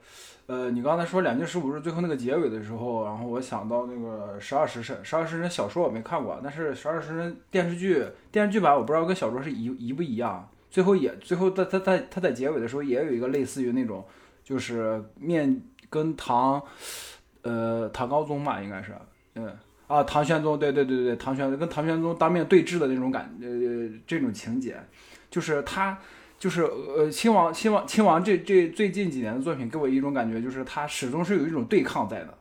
[0.47, 10.49] 呃，你刚才说两京十五日最后那个结尾的时候，然后我想到那个十二时辰，十二时辰小说我没看过，但是十二时辰电视剧电视剧版我不知道跟小说是一一不一样。
[10.71, 14.05] 最后也最后他他在他在结尾的时候也有一个类似于那种，
[14.45, 15.61] 就是面
[15.91, 16.63] 跟唐，
[17.43, 18.95] 呃唐高宗嘛应该是，
[19.35, 19.53] 嗯
[19.89, 23.49] 啊唐玄宗对对对对唐玄宗跟唐玄宗当面对质的那种感呃
[24.07, 24.77] 这种情节，
[25.29, 25.99] 就是他。
[26.39, 32.35] 就是呃，亲王亲王亲王这这最近几年的作品给我一种感觉，就是他始终是有一种对抗在的，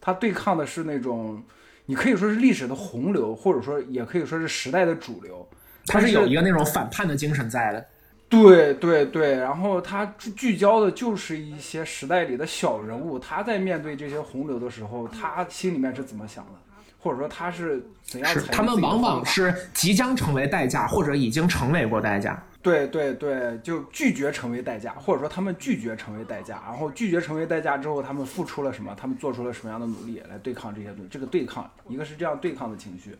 [0.00, 1.42] 他对抗的是那种，
[1.86, 5.48] 你可以说是历史的洪流，或者说也可以说是时代的主流，
[5.86, 7.84] 他是有一个那种反叛的精神在的。
[8.28, 10.06] 对对对，然后他
[10.36, 16.52] 聚焦的就是一些时代里的小人物，他在面对这些洪流的时候，他心里面是怎么想的，
[16.98, 18.32] 或者说他是怎样？
[18.32, 22.42] 是他们往往是即将成为代价，或者已经成为过代价。
[22.62, 28.94] 对对对，就拒绝成为代价，或者说他们拒绝成为代价，然后拒绝成为代价之后，他们付出了什么？
[28.94, 31.08] 他们做出了什么样的努力来对抗这些东西？
[31.10, 33.16] 这个对抗，一个是这样对抗的情绪，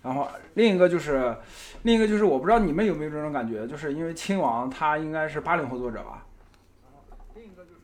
[0.00, 1.36] 然后另一个就是，
[1.82, 6.24] 另一个就是我不知道你们有没有这种感觉，就是因为亲王他应该是八零后作者吧，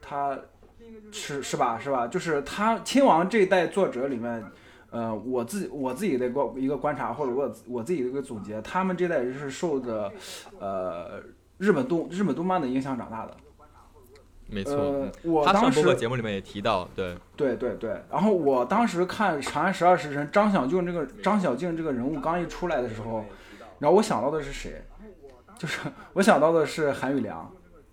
[0.01, 0.39] 他
[1.11, 2.07] 是是吧是吧？
[2.07, 4.45] 就是他亲王这一代作者里面，
[4.91, 10.13] 呃，我自己我自己的一个一个观察或者我我自己的一个总结，他们这代人是受着
[10.59, 11.23] 呃
[11.59, 13.37] 日本动日本动漫的影响长大的。
[14.49, 14.75] 没错。
[14.75, 23.25] 呃我当时节目里面也提到，对，对对对，然后我当时看《长安十二时辰》，张小静这个张小静这个人物刚一出来的时候，
[23.79, 24.83] 然后我想到的是谁？
[25.57, 25.79] 就是
[26.15, 27.39] 我想到的是韩宇良，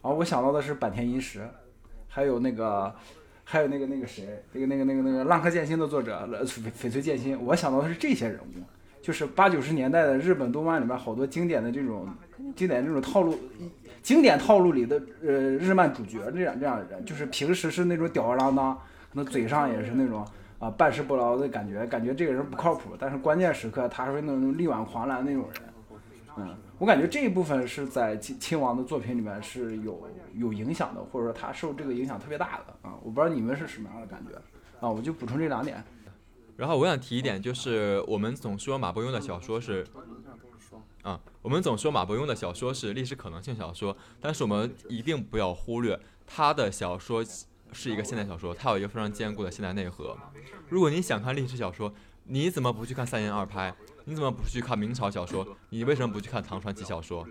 [0.02, 1.48] 然后我想到的是坂田银时，
[2.08, 2.96] 还有那个
[3.50, 8.62] 还有那个那个谁，那个那个那个那个《浪客剑心》的作者呃翡翡翠剑心，我想到的是这些人物，
[9.02, 12.10] 就是八九十年代的日本动漫里面好多经典的这种
[12.58, 13.40] 经典这种套路。
[14.04, 18.82] 经典套路里的呃日漫主角这样这样的人，就是平时是那种吊儿郎当，可
[19.14, 20.28] 能嘴上也是那种
[20.60, 25.64] 啊、办事不牢的感觉，感觉这个人不靠谱，但是关键时刻他是那种力挽狂澜那种人。
[26.36, 29.94] 嗯，我感觉这一部分是在亲亲王的作品里面是有
[30.38, 32.96] 有影响的，或者说他受这个影响特别大的啊。
[33.04, 34.36] 我不知道你们是什么样的感觉
[34.80, 35.84] 啊，我就补充这两点。
[36.56, 39.86] 然后我想提一点，就是我们总说马伯庸的小说是，
[41.04, 47.24] 啊，我们总说马伯庸的小说是历史可能性小说，但是我们一定不要忽略他的小说
[47.72, 50.18] 是一个现代小说，它有一个非常坚固的现代内核。
[50.68, 51.94] 如果你想看历史小说，
[52.24, 53.74] 你怎么不去看三言二拍？
[54.06, 55.46] 你怎么不去看明朝小说？
[55.70, 57.28] 你为什么不去看唐传奇小说？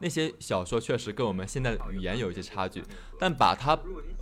[0.00, 2.82] 那些小说确实跟我们现在的语言有一些差距，
[3.18, 3.78] 但把它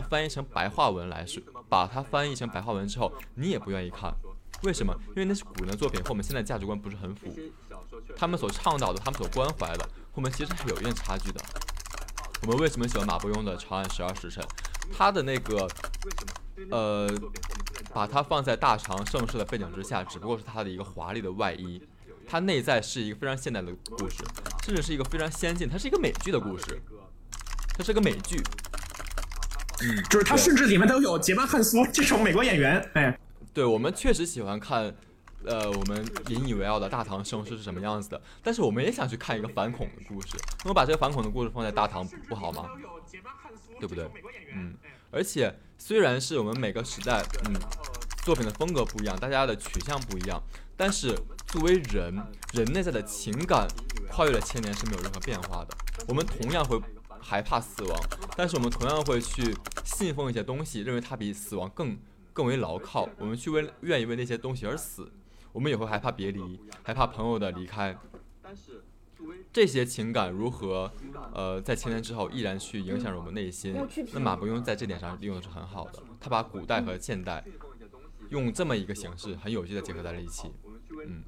[0.08, 4.14] 翻译成白话文来说，把它翻译成白话文之后，你也不愿意看。
[4.62, 4.94] 为什么？
[5.10, 7.28] 因为那是古人的作品，和我们现在价值观不是很符。
[8.16, 11.40] 他们所倡导的，他们所关怀的，和我们其实是有一定差距的。
[12.42, 14.42] 我们为什么喜欢马伯庸的《长安十二时辰》？
[14.96, 15.68] 他的那个，
[16.70, 17.10] 呃，
[17.92, 21.82] 把它放在大唐盛世的背景之下，只不过是他的一个华丽的外衣。
[22.26, 24.24] 它内在是一个非常现代的故事，
[24.64, 26.80] 甚至是一个非常先进，它是一个美剧的故事，
[27.76, 28.42] 它是个美剧。
[29.82, 33.18] 嗯，就是它甚至里面都有杰曼汉苏这种美国演员，哎，
[33.52, 34.94] 对我们确实喜欢看，
[35.44, 40.28] 呃，我们引以为傲的大唐盛世是什么样子的，但是我们也想去看一个反恐的故事。
[40.64, 42.64] 那么把这个反恐的故事放在大唐不好吗？
[43.78, 44.08] 对不对？
[44.54, 44.74] 嗯，
[45.10, 47.54] 而且虽然是我们每个时代，嗯，
[48.24, 50.42] 作品的风格不一样，大家的取向不一样，
[50.74, 51.14] 但是
[51.56, 52.14] 作为人，
[52.52, 53.66] 人内在的情感
[54.10, 55.74] 跨越了千年是没有任何变化的。
[56.06, 56.78] 我们同样会
[57.18, 57.98] 害怕死亡，
[58.36, 61.96] 但是我们同样会去信奉一些东西，认为它比死亡更
[62.34, 63.08] 更为牢靠。
[63.18, 65.10] 我们去为愿意为那些东西而死，
[65.50, 67.96] 我们也会害怕别离，害怕朋友的离开。
[69.50, 70.92] 这些情感如何，
[71.32, 73.74] 呃，在千年之后依然去影响着我们内心？
[74.12, 77.42] 那马伯庸在这点上利用的是很好的，他把古代和现代
[78.28, 80.52] 用这么一个形式很有机的结合在了一起。
[81.08, 81.22] 嗯，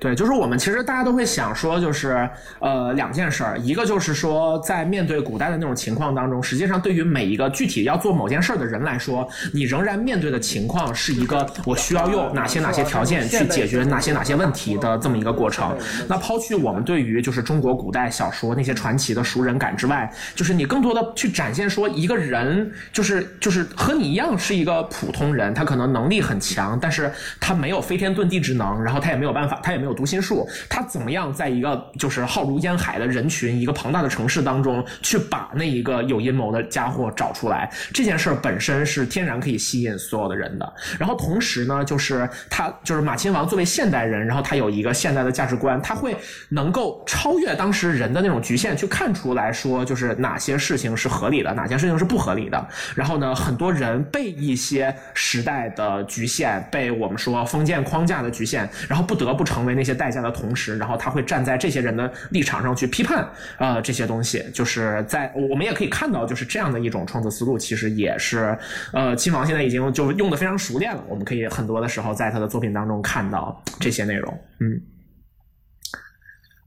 [0.00, 2.28] 对，就是我们其实大家都会想说，就是
[2.58, 15.76] 呃两件事儿，一个就是说，在面对古代的那种情况当中，实际上对于每一个具体要做某件事儿的人来说，你仍然面对的情况是一个我需要用哪些哪些条件去解决哪些哪些问题的这么一个过程。
[16.08, 37.70] 那抛去我们对于就是中国古代小说那些传奇的熟人感之外，就是你更多的去展现说一个人就是就是和你一样是一个普通人，他可能能力很强，但是他没有飞天遁地之能，然后他也没有办法，他也没有读心术，他怎么样在一个就是浩如烟海的人群、一个庞大的城市当中去把那一个有阴谋的家伙找出来？
[37.92, 40.72] 这件事儿本身是天然可以吸引所有的人的。
[40.98, 46.16] 然后同时呢，就是他就是马亲王作为现代人，然后他有一个现代的价值观，他会
[46.48, 52.68] 能够超越当时人的那种局限，去看出来说，就是哪些事情是合理的，哪些事情是不合理的。
[52.94, 63.28] 然后呢，很多人被一些时代的局限，被我们说封建框架的局限，然后不得不成为那些代价的同时，然后他会站在这些人的立场上去批判
[63.58, 64.44] 呃这些东西。
[64.52, 68.56] 就是在我们也可以看到，就是这样的一种创作思路，其实也是
[68.92, 71.02] 呃亲王现在已经就用的非常熟练了。
[71.08, 74.80] 我们可以很多的时候在他的作品当中看到这些内容，嗯。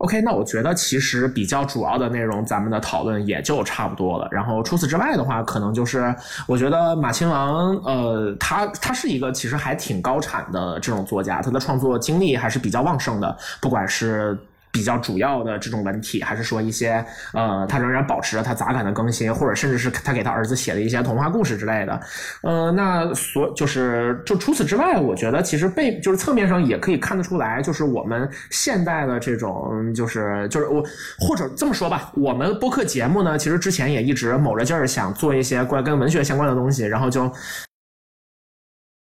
[0.04, 4.28] OK，那我觉得其实比较主要的内容，咱们的讨论也就差不多了。
[4.32, 6.14] 然后除此之外的话，可能就是
[6.46, 14.38] 我觉得马亲王，呃，他他是一个其实还挺高产的这种作家，他的创作精力还是比较旺盛的，不管是。
[14.74, 22.02] 比较主要的这种文体，还是说一些呃，他仍然保持着他杂感的更新，或者甚至是他给他儿子写的一些童话故事之类的。
[22.42, 30.84] 呃，那所就是就除此之外，我觉得其实背就是侧面上也可以看得出来，就是我们现代的这种就是就是我
[31.20, 37.32] 或者这么说吧，我们播客节目呢，其实之前也一直卯着劲儿想做一些关跟文学相关的东西，然后就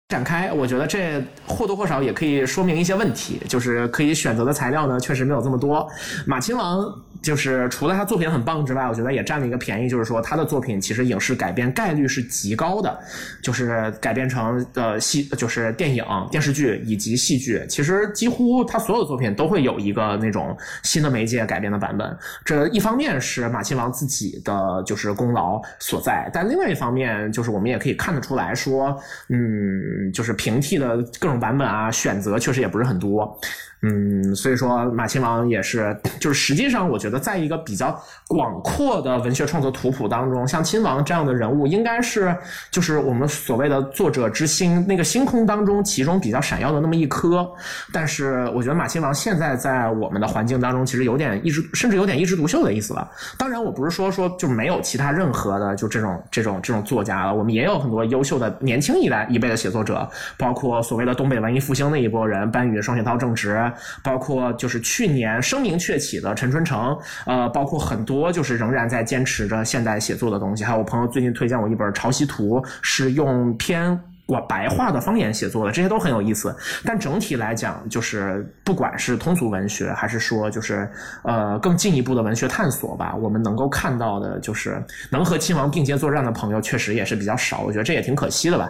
[0.10, 5.86] 展开，我觉得这或多或少也可以说明一些问题，就是可以选择的材料呢，确实没有这么多。
[6.26, 6.82] 马亲王
[7.22, 13.00] 就是除了他作品很棒之外，我觉得也占了一个便宜，就是说他的作品其实影视改编概率是极高的，
[13.42, 22.18] 就是改编成呃戏，就是电影、电视剧以及戏剧，其实几乎他所有作品都会有一个那种新的媒介改编的版本。
[22.46, 28.98] 这一方面是马亲王自己的就是功劳所在，但另外一方面就是我们也可以看得出来说，
[29.30, 33.38] 嗯，就是平替的各种版本啊，选择确实也不是很多。
[33.82, 37.96] 嗯，所以说马亲王也是，就是实际上我觉得，在一个比较
[38.28, 42.36] 广阔的文学创作图谱当中，像亲王这样的人物，应该是
[42.72, 47.48] 就是我们所谓的作者之星那个星空当中其中比较闪耀的那么一颗。
[47.94, 53.08] 但是我觉得马亲王现在在我们的环境当中，其实有点一枝，甚至有点一枝独秀的意思了。
[53.38, 63.67] 当然，我不是说说就没有其他任何的就这种这种这种作家了，我们也有很多优秀的年轻一代一辈的写作者，包括所谓的东北文艺复兴那一波人，班宇、双雪涛、郑直。
[64.04, 70.64] 包括就是去年声名鹊起的陈春成，呃，包括很多就是仍然在坚持着现代写作的东西。
[70.64, 76.54] 还有我朋友最近推荐我一本《潮汐图》，是用偏我白话的方言写作的，这些都很有意思。
[76.84, 80.90] 但整体来讲，就是不管是通俗文学，还是说就是
[81.24, 87.62] 呃更进一步的文学探索吧，我们能够看到的，就是能和亲王并肩作战的朋友，确实也是比较少。
[87.62, 88.70] 我觉得这也挺可惜的吧。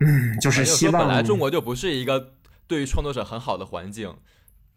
[0.00, 2.22] 嗯，就是希望本来中国就不是一个
[2.70, 4.16] 对于创作者很好的环境。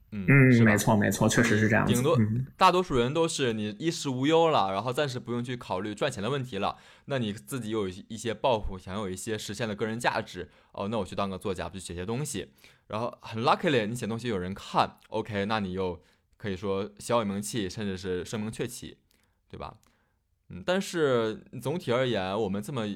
[0.10, 1.86] 嗯，嗯，没错没错，确实是这样。
[1.86, 6.76] 顶多嗯大多数人都是你衣食无忧了，然后暂时不用去考虑赚钱的问题了。
[7.06, 12.52] 那你自己有一些抱负，想有一些实现的个人价值，哦，那我去当个作家，去写些东西。
[12.88, 16.02] 然后很 luckily，你写东西有人看，OK，那你又
[16.38, 18.98] 可以说小有名气，甚至是声名鹊起，
[19.48, 19.78] 对吧？
[20.50, 22.88] 嗯，但是总体而言，我们这么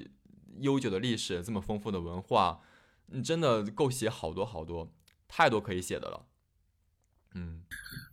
[0.59, 2.59] 悠久的历史，这么丰富的文化，
[3.07, 4.91] 你真的够写好多好多，
[5.27, 6.25] 太多可以写的了。
[7.35, 7.61] 嗯。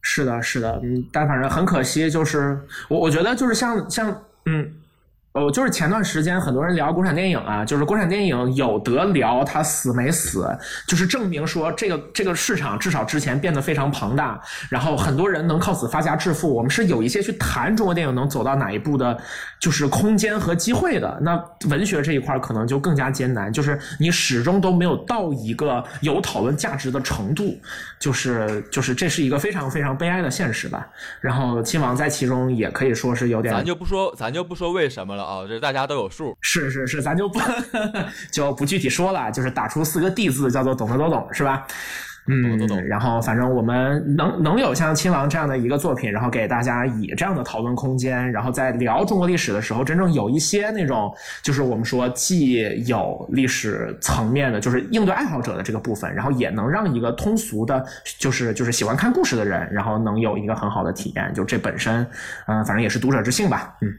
[0.00, 4.80] 是的，是的，嗯，但反正很可惜，就是我我觉得就是像像嗯。
[5.34, 10.46] 哦，就是前段时间很多人聊国产电影啊，就是国产电影有得聊它死没死，
[10.86, 14.40] 就是证明说这个这个市场至少之前变得非常庞大，
[14.70, 16.54] 然后很多人能靠此发家致富。
[16.54, 19.18] 我们是有一些去谈中国电影能走到哪一步的，
[19.58, 21.18] 就是空间和机会的。
[21.20, 27.58] 那文学这一块可能就更加艰难，就是你始终都没有到一个有讨论价值的程度，
[27.98, 30.86] 就是就是这是一个非常非常悲哀的现实吧。
[31.20, 36.36] 然后亲王在其中也可以说是有点，咱就不说，咱就不说为什么了啊，这大家都有数。
[36.40, 37.40] 是是是，咱就不
[38.30, 41.66] 就不具体说了，就是打出四个 D 字，叫做懂得都懂，是吧？
[42.26, 57.84] 嗯，懂懂懂然后反正我们能能有像亲王这样的一个作品，然后给大家以这样的讨论空间，然后在聊中国历史的时候，真正有一些那种，就是我们说既有历史层面的，就是应对爱好者的这个部分，然后也能让一个通俗的，
[58.18, 62.06] 就是就是喜欢看故事的人，然后能有一个很好的体验，就这本身，
[62.46, 63.94] 嗯、反正也是读者之幸吧，嗯，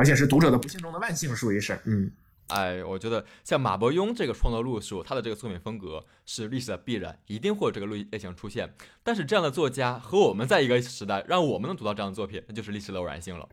[0.00, 2.10] 而且是读者的不幸中的万幸，属于是，嗯。
[2.46, 6.02] 哎，我觉得像马伯庸这个创作路数，他的这个作品风格
[6.32, 8.70] 是历史的必然，一定会有这个类类型出现。
[9.02, 13.44] 但是这样的作家和我们在一个时代，让我们能读到这样的作品，那就是历史的偶然性了。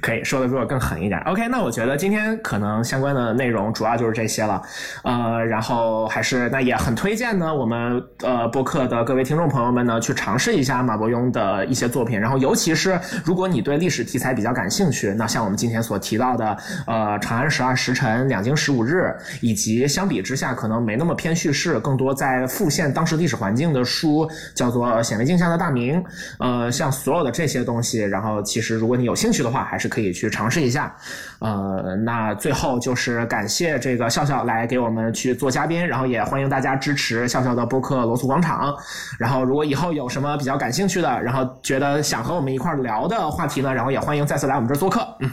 [0.00, 1.18] 可以说的比我更狠一点。
[1.20, 4.60] OK，那我觉得今天可能相关的内容主要就是这些了，
[5.04, 18.96] 呃，然后还是那也很推荐呢，我们呃播客的各位听众朋友们呢去尝试一下马伯庸的一些作品，然后尤其是如果你对历史题材比较感兴趣，那像我们今天所提到的呃《长安十二时辰》《两京十五日》，
[19.42, 26.02] 以及相比之下可能没那么偏叙事，更多在复现当时历史环境的书，叫做《显微镜下的大明》，
[26.38, 30.96] 呃，像所有的这些东西，然后其实如果你有兴趣的话，还是可以去尝试一下。
[31.40, 38.74] 呃，那最后就是感谢这个笑笑来给我们去做嘉宾，然后也欢迎大家支持笑笑的播客罗素广场。
[39.18, 45.06] 然后如果以后有什么比较感兴趣的，然后觉得想和我们一块聊的话题呢，然后也欢迎再次来我们这儿做客。
[45.20, 45.30] 嗯，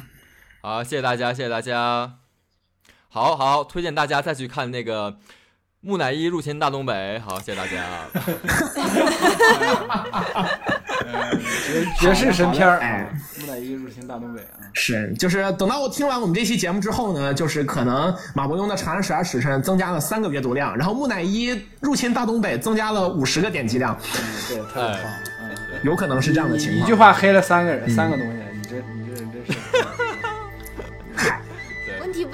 [0.62, 2.14] 好，谢谢大家，谢谢大家。
[3.10, 5.16] 好好推荐大家再去看那个
[5.82, 7.20] 木乃伊入侵大东北。
[7.20, 7.84] 好，谢谢大家。
[12.00, 13.08] 绝世神片儿，哎
[13.40, 14.58] 木乃伊入侵大东北啊！
[14.74, 25.02] 是，就是等到我听完我们这期节目之后呢，就是可能马伯庸的《长安十二时辰》增加了三个阅读量，然后木乃伊入侵大东北增加了五十个点击量，嗯，对，特别棒。
[25.42, 26.82] 嗯，有可能是这样的情况。
[26.82, 28.40] 一句话黑了三个人，三个东西，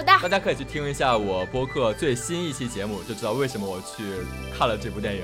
[0.04, 0.30] 不大大。
[0.30, 4.04] 家可以去听一下我播客最新一期节目，就知道为什么我去
[4.58, 5.24] 看了这部电影。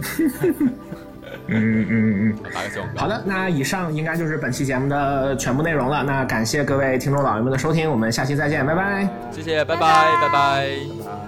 [1.46, 2.36] 嗯嗯嗯。
[2.54, 3.00] 打个小广告。
[3.02, 6.02] 好的，那以上应该就是本期节目的全部内容了。
[6.02, 9.08] 那感谢各位听众老爷们的收听，我们下期再见，拜拜。
[9.30, 10.28] 谢谢，拜拜，拜拜。
[10.28, 10.28] 拜
[11.04, 11.27] 拜